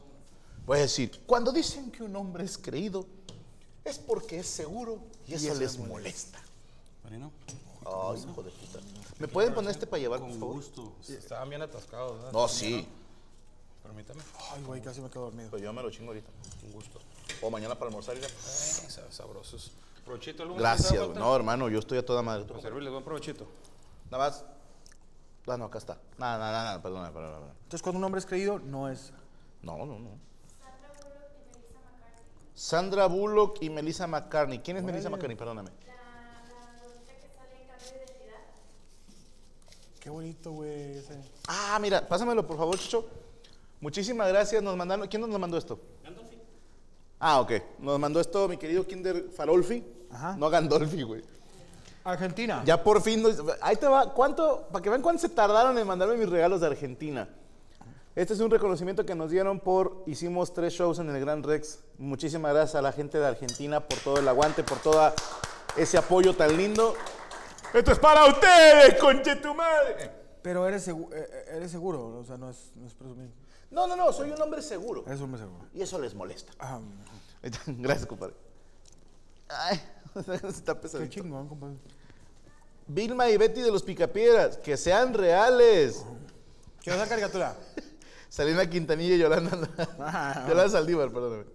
voy 0.65 0.77
a 0.77 0.81
decir, 0.83 1.23
cuando 1.25 1.51
dicen 1.51 1.91
que 1.91 2.01
un 2.01 2.15
hombre 2.15 2.45
es 2.45 2.57
creído, 2.57 3.05
es 3.83 3.99
porque 3.99 4.39
es 4.39 4.47
seguro 4.47 4.99
y 5.27 5.33
eso, 5.33 5.47
eso 5.47 5.59
les 5.59 5.77
les 5.77 5.87
molesta. 5.89 6.41
Bueno, 7.03 7.33
Ay, 7.85 8.21
hijo 8.21 8.43
de 8.43 8.51
puta. 8.51 8.79
¿Me 9.17 9.27
pueden 9.27 9.53
poner 9.53 9.71
este 9.71 9.87
para 9.87 9.99
llevar, 9.99 10.21
por 10.21 10.29
con 10.29 10.39
favor? 10.39 10.55
gusto. 10.55 10.93
Estaban 11.05 11.49
bien 11.49 11.63
atascados, 11.63 12.15
¿verdad? 12.15 12.31
No, 12.31 12.47
sí. 12.47 12.87
Permítame. 13.89 14.21
Ay, 14.53 14.63
güey, 14.63 14.81
casi 14.81 15.01
me 15.01 15.09
quedo 15.09 15.23
dormido. 15.23 15.49
Pero 15.49 15.63
yo 15.63 15.73
me 15.73 15.81
lo 15.81 15.89
chingo 15.89 16.09
ahorita. 16.11 16.29
Con 16.61 16.71
gusto. 16.71 16.99
O 17.41 17.49
mañana 17.49 17.73
para 17.73 17.87
almorzar. 17.89 18.15
Ay, 18.15 18.21
sab- 18.21 19.09
sabrosos. 19.09 19.71
Provechito, 20.05 20.43
¿algo 20.43 20.53
más 20.55 20.61
Gracias, 20.61 21.03
güey. 21.07 21.17
No, 21.17 21.35
hermano, 21.35 21.69
yo 21.69 21.79
estoy 21.79 21.97
a 21.97 22.05
toda 22.05 22.21
madre. 22.21 22.45
Para 22.45 22.61
servirles, 22.61 22.91
buen 22.91 23.03
provechito. 23.03 23.47
Nada 24.11 24.25
más. 24.29 24.45
Ah, 25.47 25.57
no, 25.57 25.65
acá 25.65 25.79
está. 25.79 25.97
Nada, 26.19 26.37
nada, 26.37 26.63
nada, 26.65 26.81
perdona, 26.83 27.11
perdona. 27.11 27.47
Entonces, 27.63 27.81
cuando 27.81 27.97
un 27.97 28.03
hombre 28.03 28.19
es 28.19 28.27
creído, 28.27 28.59
no 28.59 28.89
es. 28.89 29.11
No, 29.63 29.77
no, 29.77 29.97
no. 29.97 30.09
Sandra 32.53 33.07
Bullock 33.07 33.57
y 33.61 33.71
Melissa 33.71 34.05
McCartney. 34.05 34.59
¿Quién 34.59 34.77
es 34.77 34.83
Melissa 34.83 35.09
McCartney? 35.09 35.35
Perdóname. 35.35 35.71
Qué 39.99 40.09
bonito, 40.09 40.51
güey. 40.51 40.97
ese. 40.97 41.19
Ah, 41.47 41.77
mira, 41.81 42.07
pásamelo 42.07 42.45
por 42.45 42.57
favor, 42.57 42.77
Chicho. 42.77 43.05
Muchísimas 43.81 44.27
gracias. 44.29 44.61
Nos 44.61 44.75
mandaron. 44.75 45.07
¿Quién 45.07 45.21
nos 45.27 45.39
mandó 45.39 45.57
esto? 45.57 45.79
Ah, 47.19 47.41
ok. 47.41 47.51
Nos 47.79 47.99
mandó 47.99 48.19
esto 48.19 48.47
mi 48.47 48.57
querido 48.57 48.85
Kinder 48.85 49.29
Farolfi. 49.35 49.83
Ajá. 50.11 50.35
No 50.37 50.49
Gandolfi, 50.49 51.01
güey. 51.03 51.21
Argentina. 52.03 52.63
Ya 52.65 52.81
por 52.81 53.01
fin. 53.01 53.21
nos- 53.21 53.41
ahí 53.61 53.75
te 53.75 53.87
va. 53.87 54.13
¿Cuánto? 54.13 54.67
Para 54.71 54.81
que 54.81 54.89
vean 54.89 55.01
cuánto 55.01 55.21
se 55.21 55.29
tardaron 55.29 55.77
en 55.77 55.85
mandarme 55.85 56.15
mis 56.15 56.29
regalos 56.29 56.61
de 56.61 56.67
Argentina. 56.67 57.27
Este 58.15 58.33
es 58.33 58.39
un 58.39 58.49
reconocimiento 58.49 59.05
que 59.05 59.15
nos 59.15 59.31
dieron 59.31 59.59
por. 59.59 60.03
Hicimos 60.07 60.53
tres 60.53 60.73
shows 60.73 60.99
en 60.99 61.09
el 61.09 61.19
Gran 61.19 61.43
Rex. 61.43 61.79
Muchísimas 61.97 62.53
gracias 62.53 62.75
a 62.75 62.81
la 62.81 62.91
gente 62.91 63.17
de 63.19 63.27
Argentina 63.27 63.79
por 63.81 63.99
todo 63.99 64.17
el 64.17 64.27
aguante, 64.27 64.63
por 64.63 64.79
todo 64.79 65.13
ese 65.77 65.97
apoyo 65.97 66.33
tan 66.35 66.55
lindo. 66.57 66.95
Esto 67.73 67.91
es 67.91 67.99
para 67.99 68.25
ustedes, 68.25 68.95
conche 68.99 69.35
tu 69.35 69.53
madre. 69.53 70.11
Pero 70.41 70.67
eres, 70.67 70.87
segu- 70.87 71.11
eh, 71.13 71.27
eh, 71.31 71.55
eres 71.57 71.71
seguro, 71.71 72.17
o 72.19 72.23
sea, 72.23 72.37
no 72.37 72.49
es, 72.49 72.71
no 72.75 72.87
es 72.87 72.93
presumir. 72.93 73.29
No, 73.71 73.87
no, 73.87 73.95
no, 73.95 74.11
soy 74.13 74.31
un 74.31 74.41
hombre 74.41 74.61
seguro. 74.61 75.03
Eres 75.05 75.21
hombre 75.21 75.39
seguro. 75.41 75.65
Y 75.73 75.81
eso 75.81 75.99
les 75.99 76.13
molesta. 76.15 76.51
Ah, 76.59 76.79
Gracias, 77.67 78.05
compadre. 78.07 78.33
Ay, 79.49 79.81
está 80.47 80.73
qué 80.75 80.79
pesadito. 80.81 81.09
chingón, 81.11 81.47
compadre. 81.47 81.75
Vilma 82.87 83.29
y 83.29 83.37
Betty 83.37 83.61
de 83.61 83.71
los 83.71 83.83
Picapiedras, 83.83 84.57
que 84.57 84.75
sean 84.77 85.13
reales. 85.13 86.03
¿Qué 86.81 86.91
otra 86.91 87.07
caricatura? 87.07 87.55
Selena 88.29 88.67
Quintanilla 88.69 89.15
y 89.15 89.19
Yolanda, 89.19 89.69
Ah. 89.99 90.45
Yolanda 90.47 90.69
Saldívar, 90.69 91.11
perdóname. 91.11 91.45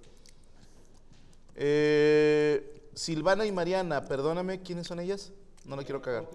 Eh, 1.56 2.88
Silvana 2.94 3.44
y 3.46 3.52
Mariana, 3.52 4.04
perdóname, 4.04 4.60
¿quiénes 4.62 4.86
son 4.86 5.00
ellas? 5.00 5.32
No 5.64 5.76
la 5.76 5.82
quiero 5.84 6.02
cagar. 6.02 6.26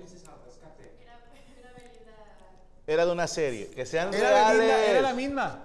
Era 2.90 3.06
de 3.06 3.12
una 3.12 3.28
serie, 3.28 3.70
que 3.70 3.86
sean 3.86 4.12
Era, 4.12 4.30
reales. 4.30 4.58
Belinda, 4.58 4.86
era 4.88 5.02
la 5.02 5.14
misma. 5.14 5.60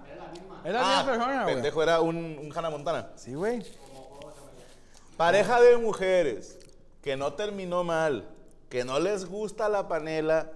Era 0.62 0.72
la 0.74 0.80
Ah, 0.80 0.96
misma 0.98 1.12
persona, 1.12 1.42
güey. 1.44 1.54
pendejo, 1.54 1.82
era 1.82 2.00
un, 2.02 2.16
un 2.16 2.52
Hannah 2.54 2.68
Montana. 2.68 3.10
Sí, 3.16 3.32
güey. 3.32 3.64
Pareja 5.16 5.58
de 5.58 5.78
mujeres 5.78 6.58
que 7.00 7.16
no 7.16 7.32
terminó 7.32 7.82
mal, 7.82 8.28
que 8.68 8.84
no 8.84 8.98
les 9.00 9.24
gusta 9.24 9.70
la 9.70 9.88
panela, 9.88 10.52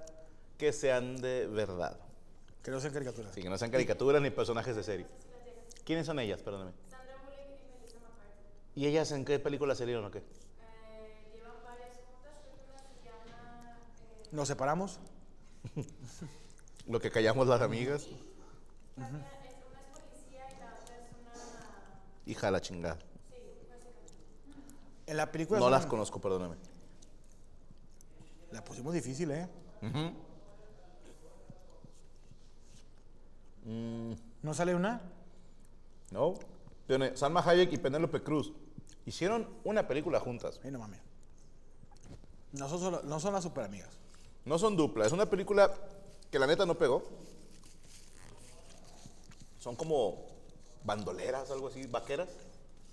que 0.59 0.75
sean 0.75 1.17
de 1.17 1.47
verdad. 1.47 1.97
Que 2.63 2.71
no 2.71 2.81
sean 2.81 2.93
caricaturas. 2.93 3.31
Así 3.33 3.41
que 3.41 3.49
no 3.49 3.57
sean 3.57 3.71
caricaturas 3.71 4.21
ni 4.21 4.29
personajes 4.29 4.77
de 4.77 4.83
serie. 4.83 5.07
¿Quiénes 5.85 6.05
son 6.05 6.19
ellas? 6.19 6.43
Perdóname. 6.43 6.73
¿Y 8.75 8.87
ellas 8.87 9.11
en 9.13 9.25
qué 9.25 9.39
película 9.39 9.75
salieron 9.75 10.05
o 10.05 10.11
qué? 10.11 10.23
Nos 14.33 14.49
separamos. 14.49 15.01
Lo 16.89 17.01
que 17.01 17.11
callamos 17.11 17.47
las 17.47 17.61
amigas. 17.61 18.07
Hija 22.27 22.47
de 22.47 22.53
la 22.53 22.61
chingada. 22.61 22.99
En 25.07 25.17
la 25.17 25.31
película. 25.33 25.59
No 25.59 25.67
son- 25.67 25.73
las 25.73 25.87
conozco, 25.87 26.21
perdóname. 26.21 26.57
La 28.51 28.65
pusimos 28.65 28.93
difícil, 28.95 29.31
¿eh? 29.31 29.49
¿No 34.43 34.55
sale 34.55 34.75
una? 34.75 35.01
¿No? 36.11 36.35
Tiene 36.87 37.17
Salma 37.17 37.41
Hayek 37.47 37.73
y 37.73 37.77
Penélope 37.79 38.23
Cruz. 38.23 38.53
Hicieron 39.05 39.47
una 39.65 39.87
película 39.87 40.21
juntas. 40.21 40.61
Ay, 40.65 40.71
no 40.71 40.79
mames. 40.79 41.01
No 42.53 42.69
son, 42.69 42.81
solo- 42.81 43.03
no 43.05 43.21
son 43.21 43.35
las 43.35 43.43
super 43.43 43.65
amigas. 43.65 43.91
No 44.47 44.59
son 44.59 44.77
dupla, 44.77 45.05
es 45.07 45.13
una 45.13 45.27
película 45.27 45.71
que 46.31 46.39
la 46.39 46.47
neta 46.47 46.67
no 46.67 46.77
pegó. 46.77 47.03
Son 49.59 49.77
como 49.77 50.27
bandoleras, 50.85 51.51
algo 51.51 51.69
así, 51.69 51.87
vaqueras. 51.87 52.29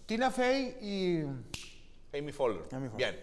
Tina 0.05 0.31
Fey 0.31 0.77
y. 0.81 2.17
Amy 2.17 2.31
Poehler. 2.31 2.63
Bien. 2.95 3.19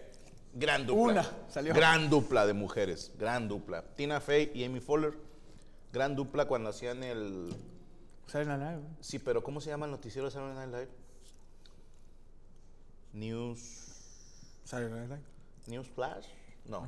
Gran 0.53 0.85
dupla. 0.85 1.03
Una, 1.03 1.31
salió. 1.49 1.73
Gran 1.73 2.09
dupla 2.09 2.45
de 2.45 2.53
mujeres. 2.53 3.11
Gran 3.17 3.47
dupla. 3.47 3.83
Tina 3.95 4.21
Fey 4.21 4.51
y 4.53 4.63
Amy 4.63 4.79
Poehler. 4.79 5.13
Gran 5.91 6.15
dupla 6.15 6.45
cuando 6.45 6.69
hacían 6.69 7.03
el. 7.03 7.55
La 8.33 8.57
nave, 8.57 8.77
güey. 8.77 8.89
Sí, 8.99 9.19
pero 9.19 9.43
¿cómo 9.43 9.61
se 9.61 9.69
llama 9.69 9.85
el 9.85 9.91
noticiero 9.91 10.25
de 10.25 10.31
Saturday 10.31 10.55
Night 10.55 10.71
Live? 10.73 10.89
News. 13.13 13.93
Sale 14.63 14.89
la 14.89 14.95
nave. 14.95 15.21
News 15.67 15.87
Flash? 15.87 16.25
No. 16.65 16.87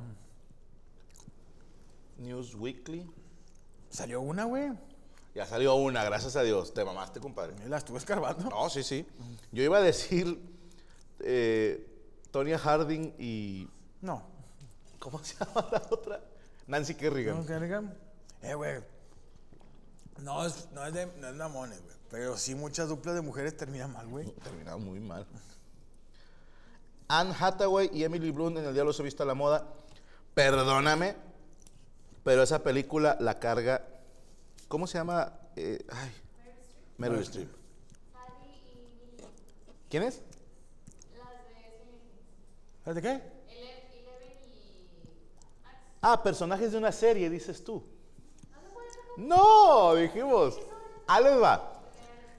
News 2.18 2.54
Weekly. 2.54 3.08
Salió 3.90 4.20
una, 4.20 4.44
güey. 4.44 4.72
Ya 5.34 5.44
salió 5.46 5.74
una, 5.74 6.02
gracias 6.04 6.36
a 6.36 6.42
Dios. 6.42 6.72
Te 6.72 6.84
mamaste, 6.84 7.20
compadre. 7.20 7.54
La 7.68 7.76
estuve 7.76 7.98
escarbando. 7.98 8.48
No, 8.48 8.70
sí, 8.70 8.82
sí. 8.82 9.06
Yo 9.52 9.62
iba 9.62 9.78
a 9.78 9.82
decir 9.82 10.40
eh, 11.20 11.86
Tonya 12.30 12.58
Harding 12.58 13.14
y. 13.18 13.68
No. 14.00 14.22
¿Cómo 14.98 15.22
se 15.22 15.36
llama 15.44 15.68
la 15.70 15.82
otra? 15.90 16.24
Nancy 16.66 16.94
Kerrigan. 16.94 17.38
¿No, 17.38 17.46
Kerrigan? 17.46 17.94
Eh, 18.42 18.54
güey. 18.54 18.82
No 20.22 20.46
es, 20.46 20.68
no 20.72 20.86
es 20.86 20.94
de, 20.94 21.06
no 21.18 21.28
es 21.28 21.34
mamones, 21.34 21.82
güey. 21.82 21.96
Pero 22.10 22.36
sí 22.36 22.54
muchas 22.54 22.88
duplas 22.88 23.14
de 23.14 23.20
mujeres 23.20 23.56
terminan 23.56 23.92
mal, 23.92 24.06
güey. 24.06 24.26
Terminaron 24.42 24.84
muy 24.84 25.00
mal. 25.00 25.26
Anne 27.08 27.34
Hathaway 27.38 27.90
y 27.92 28.04
Emily 28.04 28.30
Blunt 28.30 28.58
en 28.58 28.64
El 28.64 28.74
Diablo 28.74 28.92
se 28.92 29.02
viste 29.02 29.22
a 29.22 29.26
la 29.26 29.34
moda. 29.34 29.68
Perdóname, 30.34 31.16
pero 32.26 32.42
esa 32.42 32.60
película 32.60 33.16
la 33.20 33.38
carga. 33.38 33.86
¿Cómo 34.66 34.88
se 34.88 34.98
llama? 34.98 35.32
Eh, 35.54 35.86
ay, 35.88 36.10
Meryl 36.98 37.20
Streep. 37.20 37.48
¿Quién 39.88 40.02
es? 40.02 40.20
¿Sabes 42.82 42.96
de 42.96 43.02
qué? 43.02 43.22
Ah, 46.02 46.20
personajes 46.20 46.72
de 46.72 46.78
una 46.78 46.90
serie, 46.90 47.30
dices 47.30 47.62
tú. 47.62 47.86
No, 49.16 49.94
dijimos. 49.94 50.58
Ahí 51.06 51.22
les 51.22 51.40
va. 51.40 51.80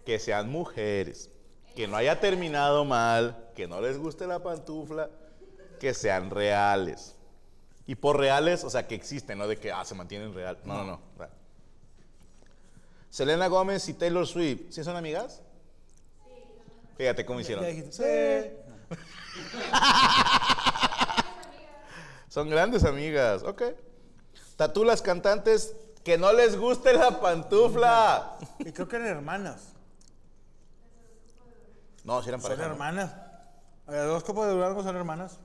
Que 0.05 0.19
sean 0.19 0.49
mujeres. 0.49 1.31
Que 1.77 1.87
no 1.87 1.95
haya 1.95 2.19
terminado 2.19 2.83
mal. 2.83 3.51
Que 3.55 3.69
no 3.69 3.79
les 3.79 3.97
guste 3.97 4.27
la 4.27 4.43
pantufla. 4.43 5.09
Que 5.79 5.93
sean 5.93 6.29
reales. 6.29 7.16
Y 7.87 7.95
por 7.95 8.17
reales, 8.17 8.63
o 8.65 8.69
sea, 8.69 8.85
que 8.85 8.95
existen, 8.95 9.37
no 9.37 9.47
de 9.47 9.57
que 9.57 9.71
ah, 9.71 9.83
se 9.85 9.95
mantienen 9.95 10.33
real. 10.33 10.59
No, 10.65 10.83
no, 10.83 10.99
no. 11.17 11.27
Selena 13.09 13.47
Gómez 13.47 13.87
y 13.87 13.93
Taylor 13.93 14.27
Swift, 14.27 14.71
¿sí 14.71 14.83
son 14.83 14.97
amigas? 14.97 15.41
Fíjate 16.97 17.25
cómo 17.25 17.39
hicieron. 17.39 17.63
Ya 17.63 17.69
dijiste, 17.69 17.91
sí. 17.91 18.95
Son 22.27 22.49
grandes 22.49 22.83
amigas, 22.83 23.43
ok. 23.43 23.63
Tatú 24.57 24.83
las 24.83 25.01
cantantes 25.01 25.75
que 26.03 26.17
no 26.17 26.33
les 26.33 26.57
guste 26.57 26.93
la 26.93 27.21
pantufla. 27.21 28.37
Y 28.59 28.71
creo 28.71 28.87
que 28.87 28.97
eran 28.97 29.07
hermanas. 29.07 29.73
No, 32.03 32.21
si 32.21 32.29
eran 32.29 32.41
Son 32.41 32.49
pareja. 32.49 32.67
¿no? 32.67 32.73
hermanas. 32.73 33.15
A 33.87 33.91
ver, 33.91 34.05
dos 34.07 34.23
copos 34.23 34.45
de 34.47 34.53
Durango 34.53 34.83
son 34.83 34.95
hermanas. 34.95 35.39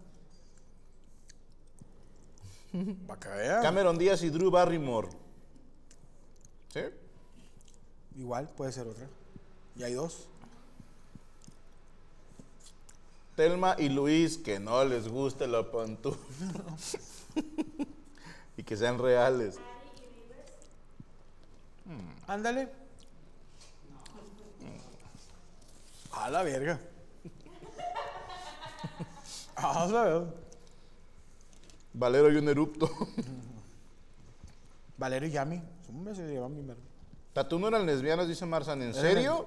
Cameron 3.62 3.98
Díaz 3.98 4.22
y 4.22 4.30
Drew 4.30 4.50
Barrymore. 4.50 5.08
¿Sí? 6.72 6.80
Igual, 8.16 8.48
puede 8.48 8.72
ser 8.72 8.87
otra. 8.87 9.06
Y 9.76 9.82
hay 9.82 9.94
dos. 9.94 10.26
Telma 13.37 13.76
y 13.78 13.88
Luis, 13.88 14.38
que 14.38 14.58
no 14.61 14.85
les 14.85 15.08
guste 15.08 15.46
la 15.46 15.70
pantufla. 15.70 16.76
y 18.56 18.62
que 18.62 18.76
sean 18.76 18.98
reales. 18.98 19.58
Ándale. 22.26 22.68
A 26.12 26.30
la 26.30 26.42
verga. 26.42 26.80
Ah, 29.54 29.87
la 29.88 30.02
verga. 30.02 30.35
Valero 31.94 32.31
y 32.33 32.37
un 32.37 32.48
erupto. 32.48 32.90
Valerio 34.98 35.28
y 35.28 35.33
Yami. 35.33 35.62
Son 35.87 36.05
meses 36.05 36.26
de 36.26 36.33
llevan 36.35 36.55
bien 36.55 36.66
verga. 36.68 36.83
Tatú 37.33 37.59
no 37.59 37.68
eran 37.68 37.87
lesbianas, 37.87 38.28
dice 38.28 38.46
Marzan. 38.46 38.83
¿En 38.83 38.94
serio? 38.94 39.46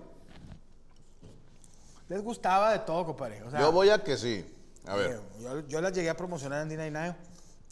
Les 2.10 2.22
gustaba 2.22 2.72
de 2.72 2.80
todo, 2.80 3.06
compadre. 3.06 3.42
O 3.44 3.50
sea, 3.52 3.60
Yo 3.62 3.72
voy 3.72 3.90
a 3.90 4.04
que 4.04 4.18
sí. 4.18 4.46
A 4.86 4.96
ver. 4.96 5.12
eh, 5.12 5.20
Yo, 5.42 5.68
yo 5.68 5.82
las 5.82 5.94
llegué 5.94 6.10
a 6.10 6.18
promocionar 6.18 6.62
en 6.62 6.70
Dina 6.70 6.86
y 6.88 6.92
Nayo 6.92 7.16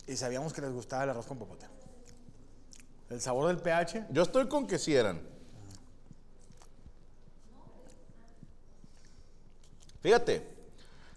y 0.07 0.15
sabíamos 0.15 0.53
que 0.53 0.61
les 0.61 0.71
gustaba 0.71 1.03
el 1.03 1.09
arroz 1.11 1.25
con 1.25 1.37
popote. 1.37 1.65
El 3.09 3.21
sabor 3.21 3.47
del 3.47 3.57
pH. 3.57 4.07
Yo 4.09 4.23
estoy 4.23 4.47
con 4.47 4.65
que 4.65 4.79
sí 4.79 4.95
eran. 4.95 5.21
Fíjate, 10.01 10.45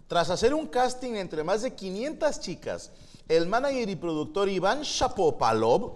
tras 0.07 0.29
hacer 0.29 0.53
un 0.53 0.67
casting 0.67 1.13
entre 1.15 1.43
más 1.43 1.63
de 1.63 1.73
500 1.73 2.39
chicas, 2.39 2.91
el 3.27 3.47
manager 3.47 3.89
y 3.89 3.95
productor 3.95 4.49
Iván 4.49 4.81
Shapopalov 4.81 5.95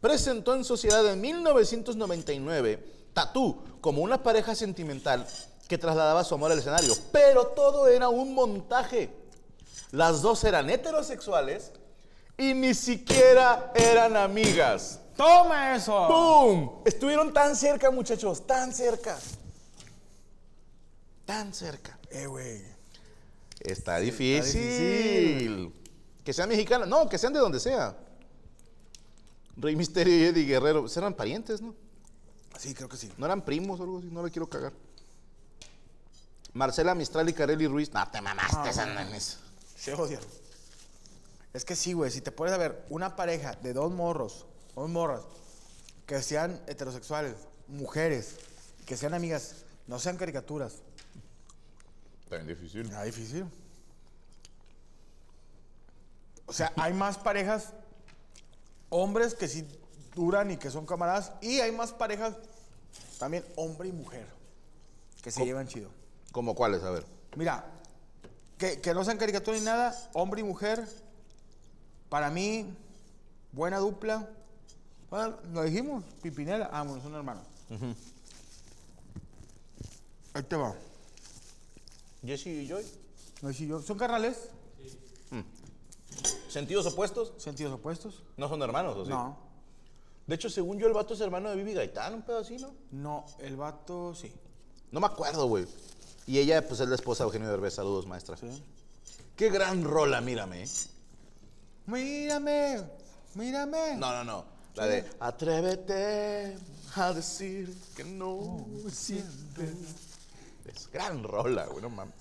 presentó 0.00 0.54
en 0.54 0.64
sociedad 0.64 1.06
en 1.10 1.20
1999 1.20 2.84
Tatú 3.14 3.62
como 3.80 4.02
una 4.02 4.22
pareja 4.22 4.54
sentimental 4.54 5.26
que 5.68 5.78
trasladaba 5.78 6.24
su 6.24 6.34
amor 6.34 6.52
al 6.52 6.58
escenario. 6.58 6.94
Pero 7.12 7.48
todo 7.48 7.86
era 7.88 8.08
un 8.08 8.34
montaje. 8.34 9.10
Las 9.90 10.22
dos 10.22 10.42
eran 10.44 10.70
heterosexuales 10.70 11.72
y 12.36 12.54
ni 12.54 12.74
siquiera 12.74 13.72
eran 13.74 14.16
amigas. 14.16 15.00
¡Toma 15.16 15.76
eso! 15.76 16.08
¡Pum! 16.08 16.82
Estuvieron 16.84 17.32
tan 17.32 17.54
cerca, 17.54 17.90
muchachos, 17.90 18.46
tan 18.46 18.72
cerca. 18.72 19.18
Tan 21.26 21.52
cerca. 21.52 21.98
Eh, 22.10 22.26
güey. 22.26 22.62
Está 23.60 23.98
difícil. 23.98 24.62
difícil. 24.62 25.81
Que 26.24 26.32
sean 26.32 26.48
mexicanos. 26.48 26.88
No, 26.88 27.08
que 27.08 27.18
sean 27.18 27.32
de 27.32 27.38
donde 27.38 27.60
sea. 27.60 27.96
Rey 29.56 29.76
Misterio 29.76 30.16
y 30.16 30.24
Eddie 30.24 30.44
Guerrero. 30.44 30.80
pues 30.80 30.96
eran 30.96 31.14
parientes, 31.14 31.60
¿no? 31.60 31.74
Sí, 32.58 32.74
creo 32.74 32.88
que 32.88 32.96
sí. 32.96 33.10
No 33.18 33.26
eran 33.26 33.42
primos 33.44 33.80
o 33.80 33.82
algo 33.84 33.98
así. 33.98 34.08
No 34.10 34.24
le 34.24 34.30
quiero 34.30 34.48
cagar. 34.48 34.72
Marcela 36.52 36.94
Mistral 36.94 37.28
y 37.28 37.32
Carely 37.32 37.66
Ruiz. 37.66 37.92
No, 37.92 38.08
te 38.10 38.20
mamaste 38.20 38.86
no 38.86 39.00
es. 39.16 39.38
Se 39.76 39.94
odian. 39.94 40.20
Es 41.52 41.64
que 41.64 41.74
sí, 41.74 41.92
güey. 41.92 42.10
Si 42.10 42.20
te 42.20 42.30
pones 42.30 42.52
a 42.54 42.58
ver 42.58 42.84
una 42.88 43.16
pareja 43.16 43.52
de 43.62 43.72
dos 43.72 43.90
morros, 43.92 44.46
dos 44.74 44.88
morras, 44.88 45.22
que 46.06 46.12
que 46.16 46.22
sean 46.22 46.60
heterosexuales, 46.66 47.34
mujeres, 47.68 48.36
que 48.84 48.96
sean 48.96 49.14
amigas, 49.14 49.64
no 49.86 49.98
sean 49.98 50.16
caricaturas. 50.16 50.82
Está 52.24 52.36
bien 52.36 52.48
difícil. 52.48 52.82
Está 52.82 53.02
difícil. 53.04 53.46
O 56.52 56.54
sea, 56.54 56.70
hay 56.76 56.92
más 56.92 57.16
parejas 57.16 57.72
hombres 58.90 59.32
que 59.34 59.48
sí 59.48 59.66
duran 60.14 60.50
y 60.50 60.58
que 60.58 60.70
son 60.70 60.84
camaradas. 60.84 61.32
Y 61.40 61.60
hay 61.60 61.72
más 61.72 61.92
parejas 61.92 62.34
también 63.18 63.42
hombre 63.56 63.88
y 63.88 63.92
mujer 63.92 64.26
que 65.22 65.30
se 65.30 65.46
llevan 65.46 65.66
chido. 65.66 65.88
¿Cómo 66.30 66.54
cuáles? 66.54 66.82
A 66.82 66.90
ver. 66.90 67.06
Mira, 67.36 67.64
que, 68.58 68.82
que 68.82 68.92
no 68.92 69.02
sean 69.02 69.16
caricatura 69.16 69.56
ni 69.56 69.64
nada, 69.64 69.98
hombre 70.12 70.42
y 70.42 70.44
mujer, 70.44 70.86
para 72.10 72.28
mí, 72.28 72.76
buena 73.52 73.78
dupla. 73.78 74.28
Bueno, 75.08 75.38
lo 75.54 75.62
dijimos, 75.62 76.04
Pipinela, 76.20 76.68
ah, 76.70 76.82
bueno, 76.82 77.02
son 77.02 77.14
hermanos. 77.14 77.44
Ahí 80.34 80.42
te 80.42 80.56
va. 80.56 80.74
Jesse 82.22 82.48
y 82.48 82.68
Joy. 82.68 82.84
Ahí 83.42 83.54
sí 83.54 83.66
yo- 83.66 83.80
¿Son 83.80 83.96
carnales? 83.96 84.50
¿Sentidos 86.52 86.84
opuestos? 86.84 87.32
¿Sentidos 87.38 87.72
opuestos? 87.72 88.22
¿No 88.36 88.46
son 88.46 88.60
hermanos 88.60 88.94
o 88.98 89.04
sí? 89.04 89.10
No. 89.10 89.38
De 90.26 90.34
hecho, 90.34 90.50
según 90.50 90.78
yo, 90.78 90.86
el 90.86 90.92
vato 90.92 91.14
es 91.14 91.20
hermano 91.20 91.48
de 91.48 91.56
Vivi 91.56 91.72
Gaitán, 91.72 92.12
un 92.12 92.22
pedo 92.22 92.38
así, 92.38 92.58
¿no? 92.58 92.74
No, 92.90 93.24
el 93.38 93.56
vato 93.56 94.14
sí. 94.14 94.30
No 94.90 95.00
me 95.00 95.06
acuerdo, 95.06 95.46
güey. 95.46 95.66
Y 96.26 96.38
ella, 96.38 96.66
pues, 96.68 96.80
es 96.80 96.88
la 96.88 96.94
esposa 96.94 97.24
de 97.24 97.28
Eugenio 97.28 97.48
Derbez. 97.48 97.74
Saludos, 97.74 98.06
maestra. 98.06 98.36
Sí. 98.36 98.46
Qué 99.34 99.48
gran 99.48 99.82
rola, 99.82 100.20
mírame. 100.20 100.64
¿eh? 100.64 100.68
Mírame, 101.86 102.82
mírame. 103.34 103.96
No, 103.96 104.12
no, 104.12 104.22
no. 104.22 104.44
La 104.74 104.86
de 104.86 105.08
Atrévete 105.20 106.56
a 106.96 107.14
decir 107.14 107.74
que 107.96 108.04
no 108.04 108.66
siempre. 108.90 109.72
Es 110.66 110.90
gran 110.92 111.24
rola, 111.24 111.64
güey, 111.66 111.80
no 111.80 111.88
mames. 111.88 112.14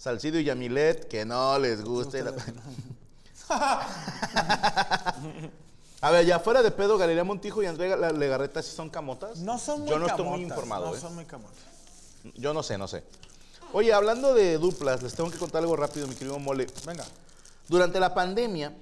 Salcido 0.00 0.38
y 0.38 0.44
Yamilet, 0.44 1.08
que 1.08 1.26
no 1.26 1.58
les 1.58 1.84
guste. 1.84 2.24
la- 2.24 2.32
A 6.00 6.10
ver, 6.10 6.24
ya 6.24 6.38
fuera 6.38 6.62
de 6.62 6.70
pedo, 6.70 6.96
Galería 6.96 7.22
Montijo 7.22 7.62
y 7.62 7.66
Andrea 7.66 8.10
Legarreta 8.10 8.62
sí 8.62 8.74
son 8.74 8.88
camotas. 8.88 9.40
No 9.40 9.58
son 9.58 9.80
muy 9.80 9.90
Yo 9.90 9.98
no 9.98 10.06
estoy 10.06 10.24
camotas, 10.24 10.38
muy 10.40 10.48
informado, 10.48 10.86
No 10.86 10.96
¿eh? 10.96 10.98
son 11.00 11.14
muy 11.14 11.26
camotas. 11.26 11.58
Yo 12.34 12.54
no 12.54 12.62
sé, 12.62 12.78
no 12.78 12.88
sé. 12.88 13.04
Oye, 13.74 13.92
hablando 13.92 14.32
de 14.32 14.56
duplas, 14.56 15.02
les 15.02 15.12
tengo 15.14 15.30
que 15.30 15.36
contar 15.36 15.60
algo 15.60 15.76
rápido, 15.76 16.06
mi 16.06 16.14
querido 16.14 16.38
Mole. 16.38 16.66
Venga. 16.86 17.04
Durante 17.68 18.00
la 18.00 18.14
pandemia, 18.14 18.74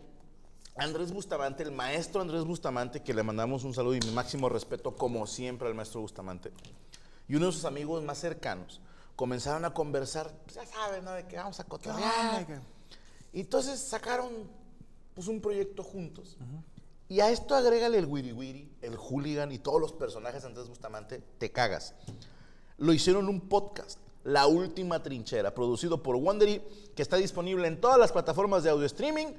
Andrés 0.77 1.11
Bustamante, 1.11 1.65
el 1.65 1.73
maestro 1.73 2.21
Andrés 2.21 2.45
Bustamante, 2.45 3.03
que 3.03 3.13
le 3.13 3.25
mandamos 3.25 3.65
un 3.65 3.75
saludo 3.75 3.97
y 3.97 4.01
mi 4.01 4.13
máximo 4.13 4.49
respeto, 4.49 4.95
como 4.95 5.27
siempre, 5.27 5.67
al 5.67 5.75
maestro 5.75 6.01
Bustamante, 6.01 6.53
y 7.27 7.35
uno 7.35 7.47
de 7.47 7.53
sus 7.53 7.65
amigos 7.65 8.05
más 8.05 8.19
cercanos 8.21 8.81
comenzaron 9.19 9.65
a 9.65 9.75
conversar, 9.75 10.31
pues, 10.45 10.55
ya 10.55 10.65
saben, 10.65 11.05
¿no? 11.05 11.11
De 11.11 11.27
que 11.27 11.37
vamos 11.37 11.59
a 11.59 11.65
cotorrear. 11.65 12.47
Y 13.33 13.41
entonces 13.41 13.81
sacaron 13.81 14.31
pues, 15.13 15.27
un 15.27 15.41
proyecto 15.41 15.83
juntos. 15.83 16.37
Y 17.09 17.19
a 17.19 17.29
esto 17.29 17.57
agrégale 17.57 17.99
el 17.99 18.07
Wiri 18.07 18.33
Wiri, 18.33 18.73
el 18.81 18.97
Hooligan 18.97 19.51
y 19.51 19.59
todos 19.59 19.81
los 19.81 19.93
personajes 19.93 20.43
de 20.43 20.49
Andrés 20.51 20.69
Bustamante, 20.69 21.21
te 21.39 21.51
cagas. 21.51 21.97
Lo 22.77 22.93
hicieron 22.93 23.29
un 23.29 23.49
podcast, 23.49 23.99
La 24.23 24.47
Última 24.47 25.03
Trinchera, 25.03 25.53
producido 25.53 26.01
por 26.01 26.15
Wondery, 26.15 26.63
que 26.95 27.03
está 27.03 27.17
disponible 27.17 27.67
en 27.67 27.81
todas 27.81 27.99
las 27.99 28.13
plataformas 28.13 28.63
de 28.63 28.71
audio 28.71 28.87
streaming, 28.87 29.35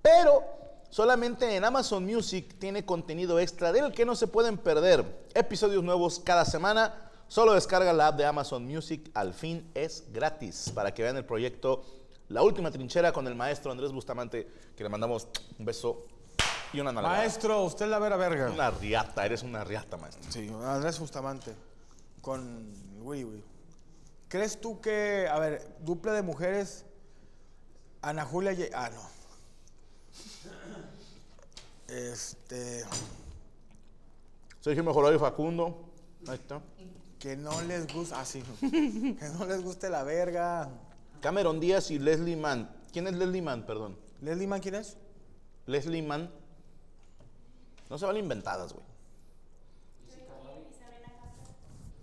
pero 0.00 0.42
solamente 0.88 1.54
en 1.54 1.66
Amazon 1.66 2.02
Music 2.06 2.54
tiene 2.58 2.86
contenido 2.86 3.38
extra 3.38 3.72
del 3.72 3.92
que 3.92 4.06
no 4.06 4.16
se 4.16 4.26
pueden 4.26 4.56
perder. 4.56 5.04
Episodios 5.34 5.84
nuevos 5.84 6.18
cada 6.18 6.46
semana. 6.46 7.07
Solo 7.28 7.52
descarga 7.52 7.92
la 7.92 8.08
app 8.08 8.16
de 8.16 8.24
Amazon 8.24 8.64
Music, 8.66 9.10
al 9.14 9.34
fin 9.34 9.70
es 9.74 10.04
gratis, 10.12 10.72
para 10.74 10.92
que 10.94 11.02
vean 11.02 11.16
el 11.16 11.24
proyecto 11.26 11.84
La 12.28 12.42
Última 12.42 12.70
Trinchera 12.70 13.12
con 13.12 13.26
el 13.26 13.34
maestro 13.34 13.70
Andrés 13.70 13.92
Bustamante, 13.92 14.48
que 14.76 14.82
le 14.82 14.88
mandamos 14.88 15.28
un 15.58 15.64
beso 15.64 16.06
y 16.72 16.80
una 16.80 16.90
nalgada. 16.92 17.18
Maestro, 17.18 17.62
usted 17.64 17.86
la 17.86 17.98
vera 17.98 18.16
verga. 18.16 18.50
Una 18.50 18.70
riata, 18.70 19.24
eres 19.26 19.42
una 19.42 19.62
riata, 19.62 19.96
maestro. 19.98 20.30
Sí, 20.30 20.50
Andrés 20.64 20.98
Bustamante. 20.98 21.54
Con 22.22 22.72
Willy 23.02 23.24
Willy. 23.24 23.44
¿Crees 24.28 24.60
tú 24.60 24.80
que, 24.80 25.26
a 25.30 25.38
ver, 25.38 25.76
dupla 25.80 26.12
de 26.12 26.22
mujeres, 26.22 26.84
Ana 28.02 28.24
Julia... 28.24 28.52
Ye- 28.52 28.70
Ah, 28.74 28.90
no. 28.90 29.02
Este... 31.88 32.84
Sergio 34.60 34.84
Mejorado 34.84 35.14
y 35.14 35.18
Facundo. 35.18 35.84
Ahí 36.26 36.34
está. 36.34 36.60
Que 37.18 37.36
no 37.36 37.60
les 37.62 37.92
gusta... 37.92 38.20
Ah, 38.20 38.24
sí. 38.24 38.42
que 38.60 39.28
no 39.38 39.44
les 39.46 39.62
guste 39.62 39.90
la 39.90 40.04
verga. 40.04 40.68
Cameron 41.20 41.58
Díaz 41.58 41.90
y 41.90 41.98
Leslie 41.98 42.36
Mann. 42.36 42.70
¿Quién 42.92 43.06
es 43.08 43.14
Leslie 43.14 43.42
Mann, 43.42 43.66
perdón? 43.66 43.98
¿Leslie 44.20 44.46
Mann 44.46 44.60
quién 44.60 44.76
es? 44.76 44.96
Leslie 45.66 46.02
Mann. 46.02 46.30
No 47.90 47.98
se 47.98 48.06
van 48.06 48.16
inventadas, 48.16 48.72
güey. 48.72 48.86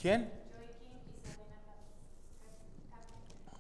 ¿Quién? 0.02 0.32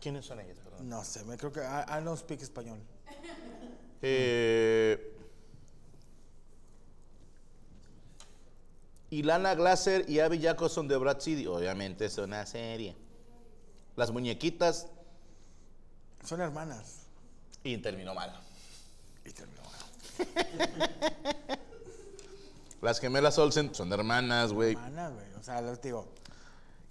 ¿Quiénes 0.01 0.25
son 0.25 0.39
ellas, 0.39 0.59
perdón? 0.59 0.87
No 0.87 1.03
sé, 1.03 1.23
me 1.23 1.37
creo 1.37 1.51
que... 1.51 1.61
I, 1.61 1.99
I 1.99 2.03
don't 2.03 2.19
speak 2.19 2.41
español. 2.41 2.79
Eh, 4.01 5.14
Ilana 9.09 9.55
Glasser 9.55 10.09
y 10.09 10.19
Abby 10.19 10.41
Jacobson 10.41 10.87
de 10.87 10.97
Brad 10.97 11.19
City. 11.19 11.45
Obviamente 11.47 12.05
es 12.05 12.17
una 12.17 12.45
serie. 12.45 12.95
Las 13.95 14.11
muñequitas. 14.11 14.87
Son 16.23 16.41
hermanas. 16.41 17.01
Y 17.63 17.77
terminó 17.77 18.13
mal. 18.13 18.33
Y 19.23 19.31
terminó. 19.31 19.61
mal. 19.63 19.73
Las 22.81 22.99
gemelas 22.99 23.37
Olsen 23.37 23.73
son 23.73 23.91
hermanas, 23.93 24.53
güey. 24.53 24.73
Hermanas, 24.73 25.13
güey. 25.13 25.25
O 25.39 25.43
sea, 25.43 25.61
les 25.61 25.81
digo... 25.81 26.07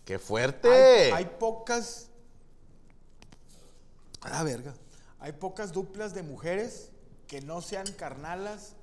¡Qué 0.04 0.18
fuerte! 0.18 0.68
Hay, 0.68 1.12
hay 1.12 1.24
pocas. 1.38 2.08
A 4.20 4.28
la 4.28 4.42
verga. 4.42 4.74
Hay 5.18 5.32
pocas 5.32 5.72
duplas 5.72 6.14
de 6.14 6.22
mujeres 6.22 6.90
que 7.26 7.40
no 7.40 7.62
sean 7.62 7.86
carnalas 7.92 8.74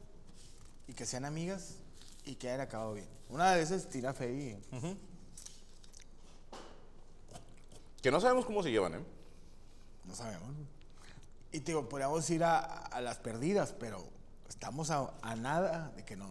y 0.88 0.94
que 0.94 1.06
sean 1.06 1.26
amigas 1.26 1.81
y 2.26 2.36
que 2.36 2.50
hayan 2.50 2.62
acabado 2.62 2.94
bien. 2.94 3.08
Una 3.30 3.54
de 3.56 3.62
esas 3.62 3.84
es 3.84 3.90
Tina 3.90 4.14
Fey. 4.14 4.58
Que 8.02 8.12
no 8.12 8.20
sabemos 8.20 8.46
cómo 8.46 8.64
se 8.64 8.72
llevan, 8.72 8.96
¿eh? 8.96 9.04
No 10.06 10.16
sabemos. 10.16 10.50
Y 11.52 11.60
te 11.60 11.72
digo, 11.72 11.88
podríamos 11.88 12.28
ir 12.30 12.44
a, 12.44 12.60
a 12.60 13.02
las 13.02 13.18
perdidas, 13.18 13.74
pero 13.80 14.04
estamos 14.50 14.90
a, 14.90 15.14
a 15.22 15.36
nada 15.36 15.92
de 15.96 16.04
que 16.04 16.16
no. 16.16 16.28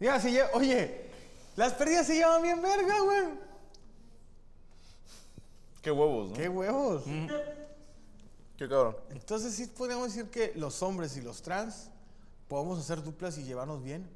Mira, 0.00 0.20
se 0.20 0.30
lle- 0.30 0.50
oye, 0.52 1.10
las 1.56 1.72
perdidas 1.74 2.06
se 2.06 2.14
llevan 2.16 2.42
bien 2.42 2.60
verga, 2.60 3.00
güey. 3.00 3.24
Qué 5.80 5.90
huevos, 5.90 6.30
¿no? 6.30 6.36
Qué 6.36 6.48
huevos. 6.48 7.04
Qué 8.56 8.68
cabrón. 8.68 8.96
Entonces 9.10 9.54
sí 9.54 9.66
podemos 9.66 10.08
decir 10.14 10.30
que 10.30 10.52
los 10.56 10.82
hombres 10.82 11.16
y 11.16 11.20
los 11.22 11.42
trans 11.42 11.90
podemos 12.54 12.78
hacer 12.78 13.02
duplas 13.02 13.36
y 13.36 13.42
llevarnos 13.42 13.82
bien. 13.82 14.08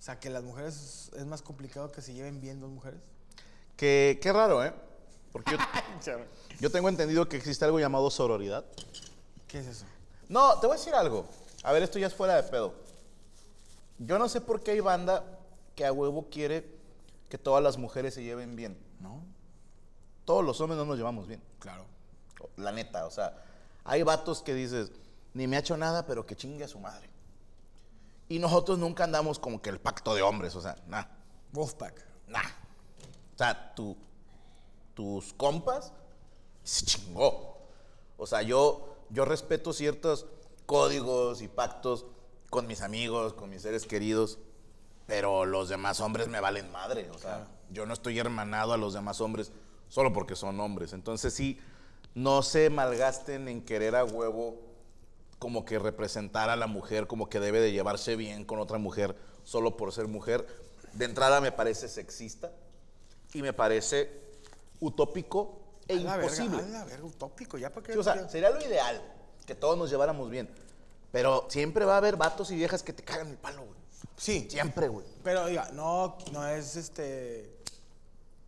O 0.00 0.02
sea, 0.02 0.18
que 0.18 0.30
las 0.30 0.42
mujeres 0.42 1.10
es 1.14 1.26
más 1.26 1.42
complicado 1.42 1.92
que 1.92 2.00
se 2.00 2.14
lleven 2.14 2.40
bien 2.40 2.58
dos 2.58 2.70
mujeres. 2.70 3.00
Qué, 3.76 4.18
qué 4.22 4.32
raro, 4.32 4.64
¿eh? 4.64 4.72
Porque 5.30 5.52
yo, 5.52 5.58
yo 6.60 6.70
tengo 6.70 6.88
entendido 6.88 7.28
que 7.28 7.36
existe 7.36 7.66
algo 7.66 7.78
llamado 7.78 8.10
sororidad. 8.10 8.64
¿Qué 9.46 9.58
es 9.58 9.66
eso? 9.66 9.84
No, 10.30 10.58
te 10.58 10.66
voy 10.66 10.76
a 10.76 10.78
decir 10.78 10.94
algo. 10.94 11.26
A 11.64 11.72
ver, 11.72 11.82
esto 11.82 11.98
ya 11.98 12.06
es 12.06 12.14
fuera 12.14 12.36
de 12.36 12.44
pedo. 12.44 12.72
Yo 13.98 14.18
no 14.18 14.30
sé 14.30 14.40
por 14.40 14.62
qué 14.62 14.70
hay 14.70 14.80
banda 14.80 15.22
que 15.74 15.84
a 15.84 15.92
huevo 15.92 16.30
quiere 16.30 16.66
que 17.28 17.36
todas 17.36 17.62
las 17.62 17.76
mujeres 17.76 18.14
se 18.14 18.22
lleven 18.22 18.56
bien. 18.56 18.78
¿No? 19.00 19.22
Todos 20.24 20.42
los 20.42 20.58
hombres 20.62 20.78
no 20.78 20.86
nos 20.86 20.96
llevamos 20.96 21.26
bien. 21.26 21.42
Claro. 21.58 21.84
La 22.56 22.72
neta, 22.72 23.04
o 23.04 23.10
sea, 23.10 23.44
hay 23.84 24.02
vatos 24.02 24.40
que 24.40 24.54
dices, 24.54 24.92
ni 25.34 25.46
me 25.46 25.56
ha 25.56 25.60
hecho 25.60 25.76
nada, 25.76 26.06
pero 26.06 26.24
que 26.24 26.36
chingue 26.36 26.64
a 26.64 26.68
su 26.68 26.80
madre. 26.80 27.15
Y 28.28 28.38
nosotros 28.38 28.78
nunca 28.78 29.04
andamos 29.04 29.38
como 29.38 29.62
que 29.62 29.70
el 29.70 29.78
pacto 29.80 30.14
de 30.14 30.22
hombres, 30.22 30.54
o 30.56 30.60
sea, 30.60 30.76
nah, 30.88 31.04
Wolfpack. 31.52 32.04
nah. 32.28 32.40
O 33.34 33.38
sea, 33.38 33.74
tu- 33.74 33.96
tus 34.94 35.32
compas, 35.34 35.92
se 36.62 36.84
chingó. 36.86 37.58
O 38.16 38.26
sea, 38.26 38.42
yo, 38.42 38.96
yo 39.10 39.24
respeto 39.24 39.72
ciertos 39.72 40.26
códigos 40.64 41.42
y 41.42 41.48
pactos 41.48 42.06
con 42.50 42.66
mis 42.66 42.80
amigos, 42.80 43.34
con 43.34 43.50
mis 43.50 43.62
seres 43.62 43.86
queridos, 43.86 44.38
pero 45.06 45.44
los 45.44 45.68
demás 45.68 46.00
hombres 46.00 46.28
me 46.28 46.40
valen 46.40 46.72
madre. 46.72 47.10
O 47.10 47.18
sea, 47.18 47.46
yo 47.70 47.86
no 47.86 47.92
estoy 47.92 48.18
hermanado 48.18 48.72
a 48.72 48.76
los 48.76 48.94
demás 48.94 49.20
hombres 49.20 49.52
solo 49.88 50.12
porque 50.12 50.34
son 50.34 50.58
hombres. 50.58 50.92
Entonces 50.94 51.34
sí, 51.34 51.60
no 52.14 52.42
se 52.42 52.70
malgasten 52.70 53.46
en 53.48 53.62
querer 53.62 53.94
a 53.94 54.04
huevo 54.04 54.58
como 55.38 55.64
que 55.64 55.78
representar 55.78 56.48
a 56.50 56.56
la 56.56 56.66
mujer, 56.66 57.06
como 57.06 57.28
que 57.28 57.40
debe 57.40 57.60
de 57.60 57.72
llevarse 57.72 58.16
bien 58.16 58.44
con 58.44 58.58
otra 58.58 58.78
mujer 58.78 59.16
solo 59.44 59.76
por 59.76 59.92
ser 59.92 60.08
mujer. 60.08 60.46
De 60.94 61.04
entrada 61.04 61.40
me 61.40 61.52
parece 61.52 61.88
sexista 61.88 62.50
y 63.34 63.42
me 63.42 63.52
parece 63.52 64.10
utópico 64.80 65.60
e 65.88 65.94
A 65.94 65.96
la 66.00 66.16
verga, 66.16 66.24
imposible. 66.44 66.62
a 66.62 66.66
la 66.68 66.84
verga, 66.84 67.04
utópico, 67.04 67.58
ya 67.58 67.70
para. 67.72 67.86
Sí, 67.92 67.98
o 67.98 68.02
sea, 68.02 68.28
sería 68.28 68.50
lo 68.50 68.60
ideal 68.60 69.00
que 69.46 69.54
todos 69.54 69.76
nos 69.78 69.90
lleváramos 69.90 70.30
bien. 70.30 70.48
Pero 71.12 71.46
siempre 71.48 71.84
va 71.84 71.94
a 71.94 71.98
haber 71.98 72.16
vatos 72.16 72.50
y 72.50 72.56
viejas 72.56 72.82
que 72.82 72.92
te 72.92 73.04
cagan 73.04 73.28
el 73.28 73.36
palo, 73.36 73.62
güey. 73.62 73.78
sí, 74.16 74.48
Siempre, 74.50 74.88
güey. 74.88 75.06
pero 75.22 75.46
diga, 75.46 75.70
no, 75.72 76.18
no 76.32 76.46
es 76.48 76.74
este 76.76 77.54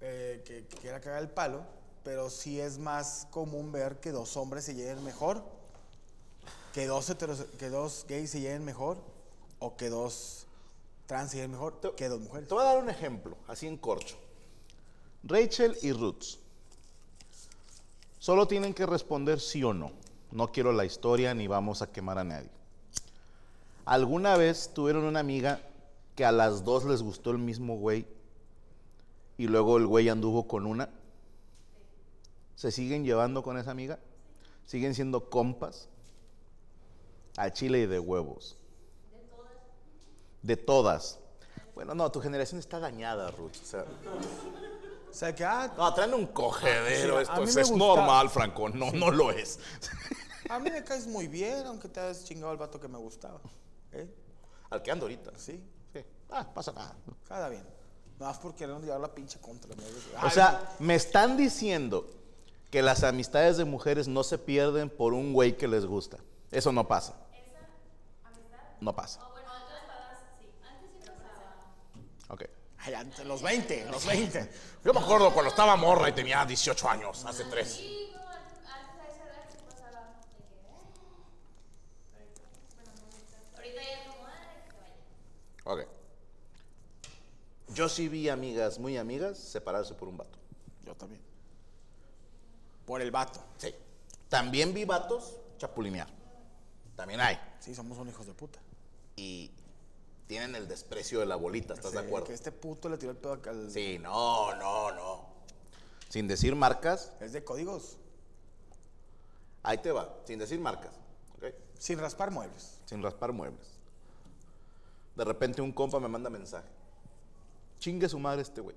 eh, 0.00 0.42
que, 0.44 0.66
que 0.66 0.76
quiera 0.78 1.00
cagar 1.00 1.22
el 1.22 1.28
palo, 1.30 1.62
pero 2.02 2.28
sí 2.30 2.60
es 2.60 2.78
más 2.78 3.26
común 3.30 3.70
ver 3.72 4.00
que 4.00 4.10
dos 4.10 4.36
hombres 4.36 4.64
se 4.64 4.74
lleven 4.74 5.02
mejor, 5.04 5.44
que 6.72 6.86
dos 6.86 7.08
heteros- 7.10 7.46
que 7.58 7.68
dos 7.68 8.04
gays 8.08 8.30
se 8.30 8.40
lleven 8.40 8.64
mejor, 8.64 8.98
o 9.58 9.76
que 9.76 9.88
dos 9.88 10.46
trans 11.06 11.30
se 11.30 11.38
lleven 11.38 11.52
mejor 11.52 11.80
que 11.96 12.08
dos 12.08 12.20
mujeres. 12.20 12.48
Te 12.48 12.54
voy 12.54 12.62
a 12.62 12.66
dar 12.66 12.82
un 12.82 12.90
ejemplo, 12.90 13.36
así 13.46 13.66
en 13.66 13.76
corcho. 13.76 14.16
Rachel 15.24 15.76
y 15.82 15.92
Roots. 15.92 16.38
Solo 18.18 18.46
tienen 18.46 18.74
que 18.74 18.86
responder 18.86 19.40
sí 19.40 19.62
o 19.64 19.72
no. 19.72 19.90
No 20.30 20.52
quiero 20.52 20.72
la 20.72 20.84
historia 20.84 21.34
ni 21.34 21.46
vamos 21.46 21.82
a 21.82 21.90
quemar 21.90 22.18
a 22.18 22.24
nadie. 22.24 22.50
¿Alguna 23.84 24.36
vez 24.36 24.70
tuvieron 24.74 25.04
una 25.04 25.20
amiga 25.20 25.60
que 26.14 26.24
a 26.24 26.32
las 26.32 26.64
dos 26.64 26.84
les 26.84 27.02
gustó 27.02 27.30
el 27.30 27.38
mismo 27.38 27.76
güey 27.78 28.06
y 29.38 29.46
luego 29.46 29.78
el 29.78 29.86
güey 29.86 30.08
anduvo 30.08 30.46
con 30.46 30.66
una? 30.66 30.90
¿Se 32.56 32.70
siguen 32.70 33.04
llevando 33.04 33.42
con 33.42 33.56
esa 33.56 33.70
amiga? 33.70 33.98
¿Siguen 34.66 34.94
siendo 34.94 35.30
compas? 35.30 35.88
A 37.38 37.52
chile 37.52 37.78
y 37.80 37.86
de 37.86 38.00
huevos. 38.00 38.56
De 40.42 40.56
todas. 40.56 41.20
Bueno, 41.74 41.94
no, 41.94 42.10
tu 42.10 42.20
generación 42.20 42.58
está 42.58 42.80
dañada, 42.80 43.30
Ruth. 43.30 43.52
O 43.62 43.64
sea, 43.64 43.84
O 45.08 45.14
sea, 45.14 45.32
que, 45.32 45.44
ah, 45.44 45.72
no, 45.76 45.94
traen 45.94 46.14
un 46.14 46.26
cogedero. 46.26 47.24
Sí, 47.24 47.30
esto 47.46 47.60
es, 47.60 47.70
normal, 47.70 48.28
Franco. 48.28 48.68
No, 48.68 48.90
no 48.90 49.12
lo 49.12 49.30
es. 49.30 49.60
a 50.50 50.58
mí 50.58 50.68
me 50.68 50.82
caes 50.82 51.06
muy 51.06 51.28
bien, 51.28 51.64
aunque 51.66 51.88
te 51.88 52.00
hayas 52.00 52.24
chingado 52.24 52.50
el 52.50 52.58
vato 52.58 52.80
que 52.80 52.88
me 52.88 52.98
gustaba. 52.98 53.40
¿Eh? 53.92 54.12
Al 54.70 54.82
que 54.82 54.90
ando 54.90 55.06
ahorita. 55.06 55.30
Sí, 55.36 55.62
Sí. 55.92 56.00
Ah, 56.30 56.46
pasa 56.52 56.72
nada. 56.72 56.96
cada 57.28 57.48
bien. 57.48 57.62
Nada 58.18 58.32
más 58.32 58.40
por 58.40 58.56
querer 58.56 58.80
llevar 58.80 59.00
la 59.00 59.14
pinche 59.14 59.38
contra. 59.38 59.74
¿no? 59.76 60.26
O 60.26 60.30
sea, 60.30 60.74
me 60.80 60.96
están 60.96 61.36
diciendo 61.36 62.04
que 62.70 62.82
las 62.82 63.04
amistades 63.04 63.56
de 63.56 63.64
mujeres 63.64 64.08
no 64.08 64.24
se 64.24 64.38
pierden 64.38 64.90
por 64.90 65.12
un 65.14 65.32
güey 65.32 65.56
que 65.56 65.68
les 65.68 65.86
gusta. 65.86 66.18
Eso 66.50 66.72
no 66.72 66.88
pasa. 66.88 67.14
No 68.80 68.94
pasa. 68.94 69.20
Ok. 72.28 72.44
Ay, 72.78 72.94
antes, 72.94 73.24
los 73.26 73.42
20, 73.42 73.86
los 73.90 74.06
20. 74.06 74.52
Yo 74.84 74.92
me 74.94 75.00
acuerdo 75.00 75.32
cuando 75.32 75.50
estaba 75.50 75.76
morra 75.76 76.08
y 76.08 76.12
tenía 76.12 76.44
18 76.44 76.88
años, 76.88 77.24
hace 77.24 77.44
tres. 77.44 77.72
Sí, 77.74 78.10
no, 78.14 78.20
antes 78.28 78.58
antes 78.58 79.00
a 79.00 79.08
esa 79.08 79.24
edad 79.24 79.44
sí 79.50 79.58
pasaba 79.66 80.00
de 83.56 83.62
que, 83.62 83.68
"Eh". 83.68 83.84
Ok. 85.64 85.80
Yo 87.74 87.88
sí 87.88 88.08
vi 88.08 88.28
amigas, 88.28 88.78
muy 88.78 88.96
amigas, 88.96 89.38
separarse 89.38 89.94
por 89.94 90.08
un 90.08 90.16
vato. 90.16 90.38
Yo 90.84 90.94
también. 90.94 91.20
Por 92.86 93.02
el 93.02 93.10
vato. 93.10 93.40
Sí. 93.58 93.74
También 94.28 94.72
vi 94.72 94.84
vatos 94.84 95.36
chapulinear. 95.58 96.08
También 96.96 97.20
hay. 97.20 97.38
Sí, 97.60 97.74
somos 97.74 97.98
unos 97.98 98.14
hijos 98.14 98.26
de 98.26 98.32
puta. 98.34 98.58
Y 99.18 99.50
tienen 100.28 100.54
el 100.54 100.68
desprecio 100.68 101.18
de 101.18 101.26
la 101.26 101.34
bolita, 101.34 101.74
¿estás 101.74 101.90
de 101.92 101.98
acuerdo? 101.98 102.28
Que 102.28 102.34
este 102.34 102.52
puto 102.52 102.88
le 102.88 102.98
tiró 102.98 103.10
el 103.10 103.18
pedo 103.18 103.32
acá 103.32 103.50
al... 103.50 103.68
Sí, 103.68 103.98
no, 103.98 104.54
no, 104.54 104.92
no. 104.92 105.26
Sin 106.08 106.28
decir 106.28 106.54
marcas, 106.54 107.12
Es 107.18 107.32
de 107.32 107.42
códigos. 107.42 107.96
ahí 109.64 109.78
te 109.78 109.90
va. 109.90 110.14
Sin 110.24 110.38
decir 110.38 110.60
marcas. 110.60 110.92
Sin 111.78 111.98
raspar 111.98 112.30
muebles. 112.30 112.78
Sin 112.86 113.02
raspar 113.02 113.32
muebles. 113.32 113.66
De 115.16 115.24
repente 115.24 115.62
un 115.62 115.72
compa 115.72 115.98
me 115.98 116.06
manda 116.08 116.30
mensaje. 116.30 116.68
Chingue 117.80 118.08
su 118.08 118.20
madre 118.20 118.42
este 118.42 118.60
güey. 118.60 118.76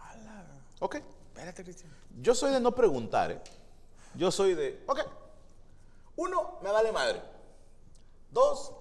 Ala. 0.00 0.44
Ok. 0.80 0.96
Espérate, 0.96 1.62
Cristian. 1.62 1.90
Yo 2.20 2.34
soy 2.34 2.52
de 2.52 2.60
no 2.60 2.74
preguntar, 2.74 3.30
¿eh? 3.30 3.40
Yo 4.16 4.30
soy 4.32 4.54
de, 4.54 4.82
ok. 4.88 5.00
Uno, 6.16 6.58
me 6.62 6.70
vale 6.70 6.90
madre. 6.92 7.22
Dos, 8.32 8.72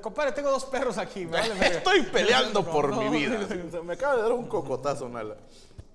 Compadre, 0.00 0.30
tengo 0.32 0.50
dos 0.50 0.64
perros 0.66 0.96
aquí. 0.96 1.26
me 1.26 1.32
vale 1.32 1.66
estoy 1.66 2.02
peleando 2.02 2.64
por 2.64 2.90
no, 2.90 3.02
mi 3.02 3.08
vida. 3.08 3.46
Me 3.82 3.94
acaba 3.94 4.16
de 4.16 4.22
dar 4.22 4.32
un 4.32 4.46
cocotazo, 4.46 5.08
Nala. 5.08 5.36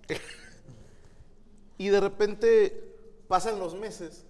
Y 1.78 1.90
de 1.90 2.00
repente 2.00 2.96
pasan 3.28 3.60
los 3.60 3.74
meses. 3.76 4.24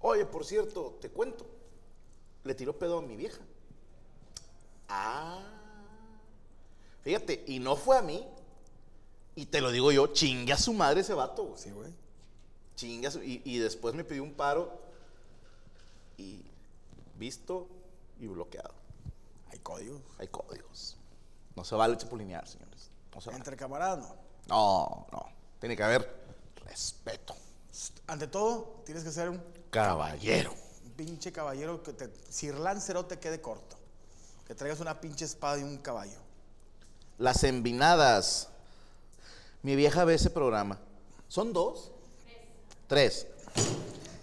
Oye, 0.00 0.26
por 0.26 0.44
cierto, 0.44 0.98
te 1.00 1.08
cuento. 1.08 1.46
Le 2.42 2.54
tiró 2.54 2.78
pedo 2.78 2.98
a 2.98 3.02
mi 3.02 3.16
vieja. 3.16 3.40
Ah. 4.90 5.40
Fíjate, 7.02 7.44
y 7.46 7.60
no 7.60 7.76
fue 7.76 7.96
a 7.96 8.02
mí. 8.02 8.26
Y 9.36 9.46
te 9.46 9.62
lo 9.62 9.70
digo 9.70 9.90
yo, 9.90 10.08
chingue 10.08 10.52
a 10.52 10.58
su 10.58 10.74
madre 10.74 11.00
ese 11.00 11.14
vato, 11.14 11.44
güey. 11.44 11.58
Sí, 11.58 11.70
güey. 11.70 11.90
Chingue 12.76 13.06
a 13.06 13.10
su- 13.10 13.22
y, 13.22 13.40
y 13.46 13.58
después 13.58 13.94
me 13.94 14.04
pidió 14.04 14.22
un 14.22 14.34
paro. 14.34 14.70
Y 16.18 16.42
visto 17.16 17.68
y 18.18 18.26
bloqueado. 18.26 18.74
Hay 19.50 19.58
códigos. 19.60 20.00
Hay 20.18 20.28
códigos. 20.28 20.96
No 21.56 21.64
se 21.64 21.74
vale 21.74 21.96
chapulinear, 21.96 22.46
señores. 22.46 22.90
No 23.14 23.20
se 23.20 23.28
vale. 23.30 23.38
Entre 23.38 23.56
camaradas, 23.56 23.98
no. 23.98 24.16
No, 24.46 25.06
no. 25.12 25.26
Tiene 25.60 25.76
que 25.76 25.82
haber 25.82 26.24
respeto. 26.64 27.34
Ante 28.06 28.26
todo, 28.26 28.82
tienes 28.84 29.04
que 29.04 29.10
ser 29.10 29.28
un 29.30 29.42
Caballero. 29.70 30.54
pinche 30.96 31.32
caballero 31.32 31.82
que 31.82 31.92
te... 31.92 32.10
Sir 32.30 32.54
Lancelot 32.54 33.08
te 33.08 33.18
quede 33.18 33.40
corto. 33.40 33.76
Que 34.46 34.54
traigas 34.54 34.80
una 34.80 35.00
pinche 35.00 35.24
espada 35.24 35.58
y 35.58 35.62
un 35.62 35.78
caballo. 35.78 36.18
Las 37.18 37.42
envinadas. 37.44 38.48
Mi 39.62 39.74
vieja 39.76 40.04
ve 40.04 40.14
ese 40.14 40.30
programa. 40.30 40.78
¿Son 41.28 41.52
dos? 41.52 41.90
Tres. 42.86 43.26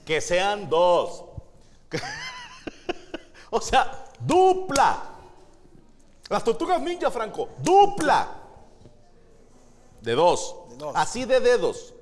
Que 0.06 0.22
sean 0.22 0.70
dos. 0.70 1.26
O 3.52 3.62
sea, 3.62 4.06
dupla. 4.20 5.04
Las 6.30 6.44
tortugas 6.44 6.82
ninja, 6.82 7.12
Franco. 7.12 7.50
Dupla. 7.60 8.42
De 10.02 10.14
dos. 10.16 10.56
De 10.70 10.78
dos. 10.78 10.96
Así 10.96 11.26
de 11.26 11.40
dedos. 11.40 11.94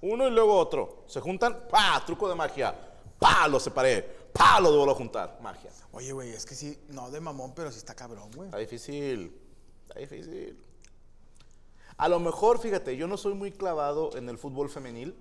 Uno 0.00 0.28
y 0.28 0.30
luego 0.30 0.56
otro. 0.56 1.02
Se 1.08 1.20
juntan. 1.20 1.66
¡Pa! 1.68 2.00
Truco 2.06 2.28
de 2.28 2.36
magia. 2.36 2.74
¡Pa! 3.18 3.48
Lo 3.48 3.58
separé. 3.58 4.02
¡Pa! 4.32 4.60
Lo 4.60 4.74
vuelvo 4.74 4.92
a 4.92 4.94
juntar. 4.94 5.38
Magia. 5.42 5.70
Oye, 5.92 6.12
güey, 6.12 6.30
es 6.30 6.46
que 6.46 6.54
sí, 6.54 6.78
no 6.88 7.10
de 7.10 7.20
mamón, 7.20 7.52
pero 7.54 7.72
sí 7.72 7.78
está 7.78 7.94
cabrón, 7.94 8.30
güey. 8.32 8.48
Está 8.48 8.58
difícil. 8.58 9.36
Está 9.88 9.98
difícil. 9.98 10.56
A 11.96 12.08
lo 12.08 12.20
mejor, 12.20 12.60
fíjate, 12.60 12.96
yo 12.96 13.08
no 13.08 13.16
soy 13.16 13.34
muy 13.34 13.50
clavado 13.50 14.16
en 14.16 14.28
el 14.28 14.38
fútbol 14.38 14.70
femenil, 14.70 15.16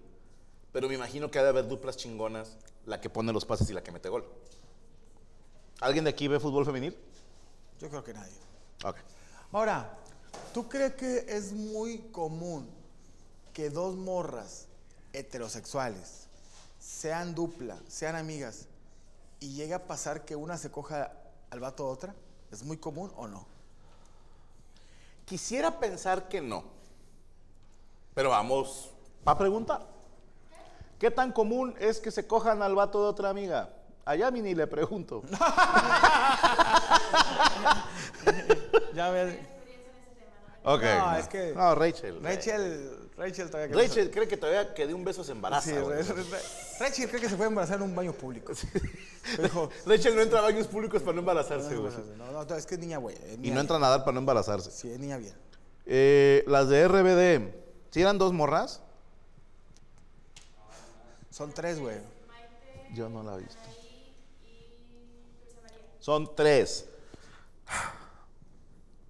pero 0.72 0.88
me 0.88 0.94
imagino 0.94 1.32
que 1.32 1.40
ha 1.40 1.44
de 1.44 1.50
haber 1.50 1.68
duplas 1.68 1.98
chingonas, 1.98 2.58
la 2.86 3.02
que 3.02 3.10
pone 3.10 3.34
los 3.34 3.46
pases 3.46 3.68
y 3.72 3.74
la 3.74 3.82
que 3.82 3.92
mete 3.92 4.10
gol. 4.10 4.30
¿Alguien 5.80 6.06
de 6.06 6.10
aquí 6.10 6.28
ve 6.28 6.40
fútbol 6.40 6.66
femenil? 6.66 6.98
Yo 7.80 7.90
creo 7.90 8.04
que 8.04 8.14
nadie. 8.14 8.34
Ok. 8.84 8.98
Ahora, 9.52 9.98
¿tú 10.54 10.68
crees 10.68 10.96
que 10.96 11.26
es 11.28 11.54
muy 11.54 12.00
común 12.12 12.68
que 13.54 13.70
dos 13.70 13.96
morras 13.96 14.68
heterosexuales 15.14 16.28
sean 16.80 17.36
dupla, 17.36 17.78
sean 17.88 18.16
amigas, 18.16 18.68
y 19.40 19.54
llega 19.54 19.78
a 19.78 19.84
pasar 19.88 20.26
que 20.26 20.36
una 20.36 20.58
se 20.58 20.72
coja 20.72 21.12
al 21.52 21.60
vato 21.60 21.86
de 21.86 21.90
otra? 21.92 22.16
¿Es 22.52 22.64
muy 22.64 22.78
común 22.78 23.12
o 23.16 23.28
no? 23.28 23.46
Quisiera 25.26 25.80
pensar 25.80 26.28
que 26.28 26.42
no. 26.42 26.64
Pero 28.16 28.30
vamos 28.30 28.90
a 29.26 29.38
preguntar. 29.38 29.86
¿Qué 30.98 31.12
tan 31.12 31.32
común 31.32 31.76
es 31.80 32.00
que 32.00 32.10
se 32.10 32.26
cojan 32.26 32.64
al 32.64 32.74
vato 32.74 33.04
de 33.04 33.10
otra 33.10 33.30
amiga? 33.30 33.77
Allá 34.08 34.32
ni 34.32 34.56
le 34.56 34.66
pregunto. 34.68 35.22
Ya 38.94 39.10
ves. 39.12 39.38
Ok. 40.64 40.82
No, 40.84 41.18
es 41.18 41.28
que- 41.28 41.54
No, 41.54 41.76
Rachel. 41.76 42.20
Rachel, 42.24 43.10
Rachel 43.16 43.50
todavía 43.50 43.68
que 43.76 43.82
Rachel 43.82 44.12
cree 44.12 44.28
que 44.28 44.38
todavía 44.38 44.74
que 44.74 44.88
de 44.88 44.94
un 44.94 45.04
beso 45.04 45.24
se 45.24 45.32
embaraza. 45.34 45.70
Sí, 45.70 45.76
güey. 45.78 46.00
Rachel 46.80 47.10
cree 47.10 47.22
que 47.22 47.30
se 47.30 47.36
puede 47.36 47.50
embarazar 47.50 47.78
en 47.78 47.84
un 47.84 47.96
baño 47.96 48.14
público. 48.14 48.54
Dijo, 49.42 49.70
Rachel 49.86 50.16
no 50.16 50.22
entra 50.22 50.40
a 50.40 50.42
baños 50.44 50.68
públicos 50.68 51.02
para 51.02 51.14
no 51.14 51.20
embarazarse, 51.20 51.76
güey. 51.76 51.94
no, 52.18 52.32
no, 52.32 52.44
no, 52.44 52.56
es 52.56 52.66
que 52.66 52.76
es 52.76 52.80
niña 52.82 52.98
güey. 52.98 53.16
es 53.16 53.38
Y 53.42 53.52
no 53.52 53.60
entra 53.62 53.76
a 53.78 53.80
nadar 53.80 54.00
para 54.02 54.14
no 54.14 54.20
embarazarse. 54.20 54.72
Sí, 54.72 54.90
es 54.92 55.00
niña 55.00 55.18
bien. 55.18 55.36
Eh, 55.86 56.44
las 56.48 56.68
de 56.70 56.88
RBD, 56.88 57.54
¿sí 57.92 58.02
eran 58.02 58.18
dos 58.18 58.34
morras? 58.34 58.82
Son 61.30 61.52
tres, 61.54 61.80
güey. 61.80 61.98
Yo 62.94 63.10
no 63.10 63.22
la 63.22 63.36
he 63.36 63.40
visto. 63.40 63.60
Son 66.08 66.24
tres. 66.38 66.88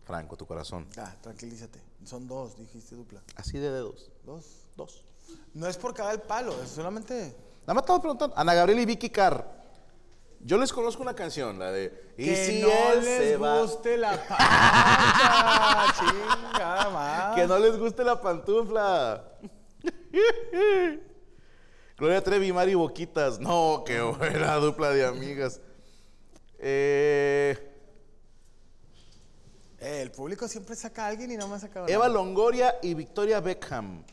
Franco, 0.03 0.36
tu 0.36 0.47
corazón. 0.47 0.88
Ah, 0.97 1.13
tranquilízate. 1.21 1.79
Son 2.03 2.27
dos, 2.27 2.57
dijiste 2.57 2.95
dupla. 2.95 3.21
Así 3.36 3.60
de 3.60 3.69
dedos. 3.69 4.10
Dos. 4.23 4.45
Dos. 4.75 5.05
No 5.53 5.67
es 5.67 5.77
por 5.77 5.93
cada 5.93 6.12
el 6.12 6.21
palo, 6.21 6.60
es 6.63 6.71
solamente. 6.71 7.36
Nada 7.67 7.75
más 7.75 7.83
estaba 7.83 8.01
preguntando. 8.01 8.36
Ana 8.36 8.55
Gabriel 8.55 8.79
y 8.79 8.86
Vicky 8.88 9.12
Carr. 9.12 9.45
Yo 10.39 10.57
les 10.57 10.73
conozco 10.73 11.03
una 11.03 11.13
canción, 11.13 11.60
la 11.60 11.71
de. 11.71 12.13
Y 12.17 12.25
que 12.25 12.45
si 12.47 12.62
no 12.63 12.69
él 12.93 13.03
les 13.03 13.29
se 13.29 13.38
va. 13.38 13.62
guste 13.62 13.95
la 13.95 14.27
pancha, 14.27 15.93
chinga, 15.99 16.89
más. 16.89 17.36
Que 17.36 17.45
no 17.45 17.60
les 17.60 17.77
guste 17.77 18.03
la 18.03 18.19
pantufla. 18.19 19.23
Gloria 21.95 22.23
Trevi 22.23 22.51
Mari 22.51 22.73
Boquitas. 22.73 23.39
No, 23.39 23.83
qué 23.86 24.01
buena 24.01 24.55
dupla 24.55 24.89
de 24.89 25.05
amigas. 25.05 25.62
Eh, 26.60 27.55
Eh, 29.79 30.01
el 30.01 30.12
público 30.38 30.47
siempre 30.47 30.76
saca 30.76 31.06
a 31.06 31.08
alguien 31.10 31.32
y 31.32 31.38
no 31.38 31.47
me 31.47 31.56
ha 31.56 31.60
sacado 31.60 31.88
Eva 31.88 32.08
nada. 32.08 32.13
Longoria 32.13 32.76
y 32.82 32.93
Victoria 32.93 33.39
Beckham. 33.39 34.04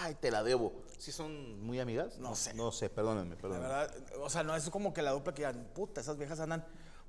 Ay, 0.00 0.14
te 0.20 0.30
la 0.30 0.42
debo. 0.42 0.72
¿Sí 0.98 1.10
son 1.10 1.60
muy 1.66 1.80
amigas? 1.80 2.18
No 2.18 2.34
sé. 2.36 2.54
No 2.54 2.70
sé, 2.70 2.88
perdónenme, 2.88 3.34
La 3.34 3.40
perdónenme. 3.40 3.68
verdad, 3.68 3.94
o 4.20 4.30
sea, 4.30 4.42
no 4.44 4.54
es 4.54 4.68
como 4.70 4.92
que 4.94 5.02
la 5.02 5.10
dupla 5.10 5.32
que 5.34 5.42
digan, 5.42 5.66
puta, 5.74 6.00
esas 6.00 6.16
viejas 6.16 6.38
andan 6.40 6.64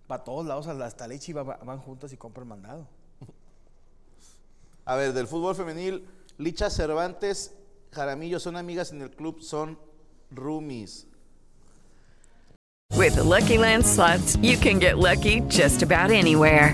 para 0.07 0.23
todos 0.23 0.45
lados, 0.47 0.65
hasta 0.67 1.07
leche 1.07 1.31
y 1.31 1.33
va- 1.33 1.43
va- 1.43 1.57
van 1.63 1.79
juntas 1.79 2.11
y 2.11 2.17
compran 2.17 2.47
mandado. 2.47 2.87
A 4.85 4.95
ver, 4.95 5.13
del 5.13 5.27
fútbol 5.27 5.55
femenil, 5.55 6.07
Licha 6.37 6.69
Cervantes, 6.69 7.53
Jaramillo 7.91 8.39
son 8.39 8.57
amigas 8.57 8.91
en 8.91 9.01
el 9.01 9.11
club, 9.11 9.41
son 9.41 9.77
roomies. 10.31 11.05
With 12.97 13.13
the 13.15 13.23
Lucky 13.23 13.57
Land 13.57 13.85
slots, 13.85 14.35
you 14.41 14.57
can 14.59 14.79
get 14.79 14.97
lucky 14.97 15.41
just 15.49 15.83
about 15.83 16.11
anywhere. 16.11 16.73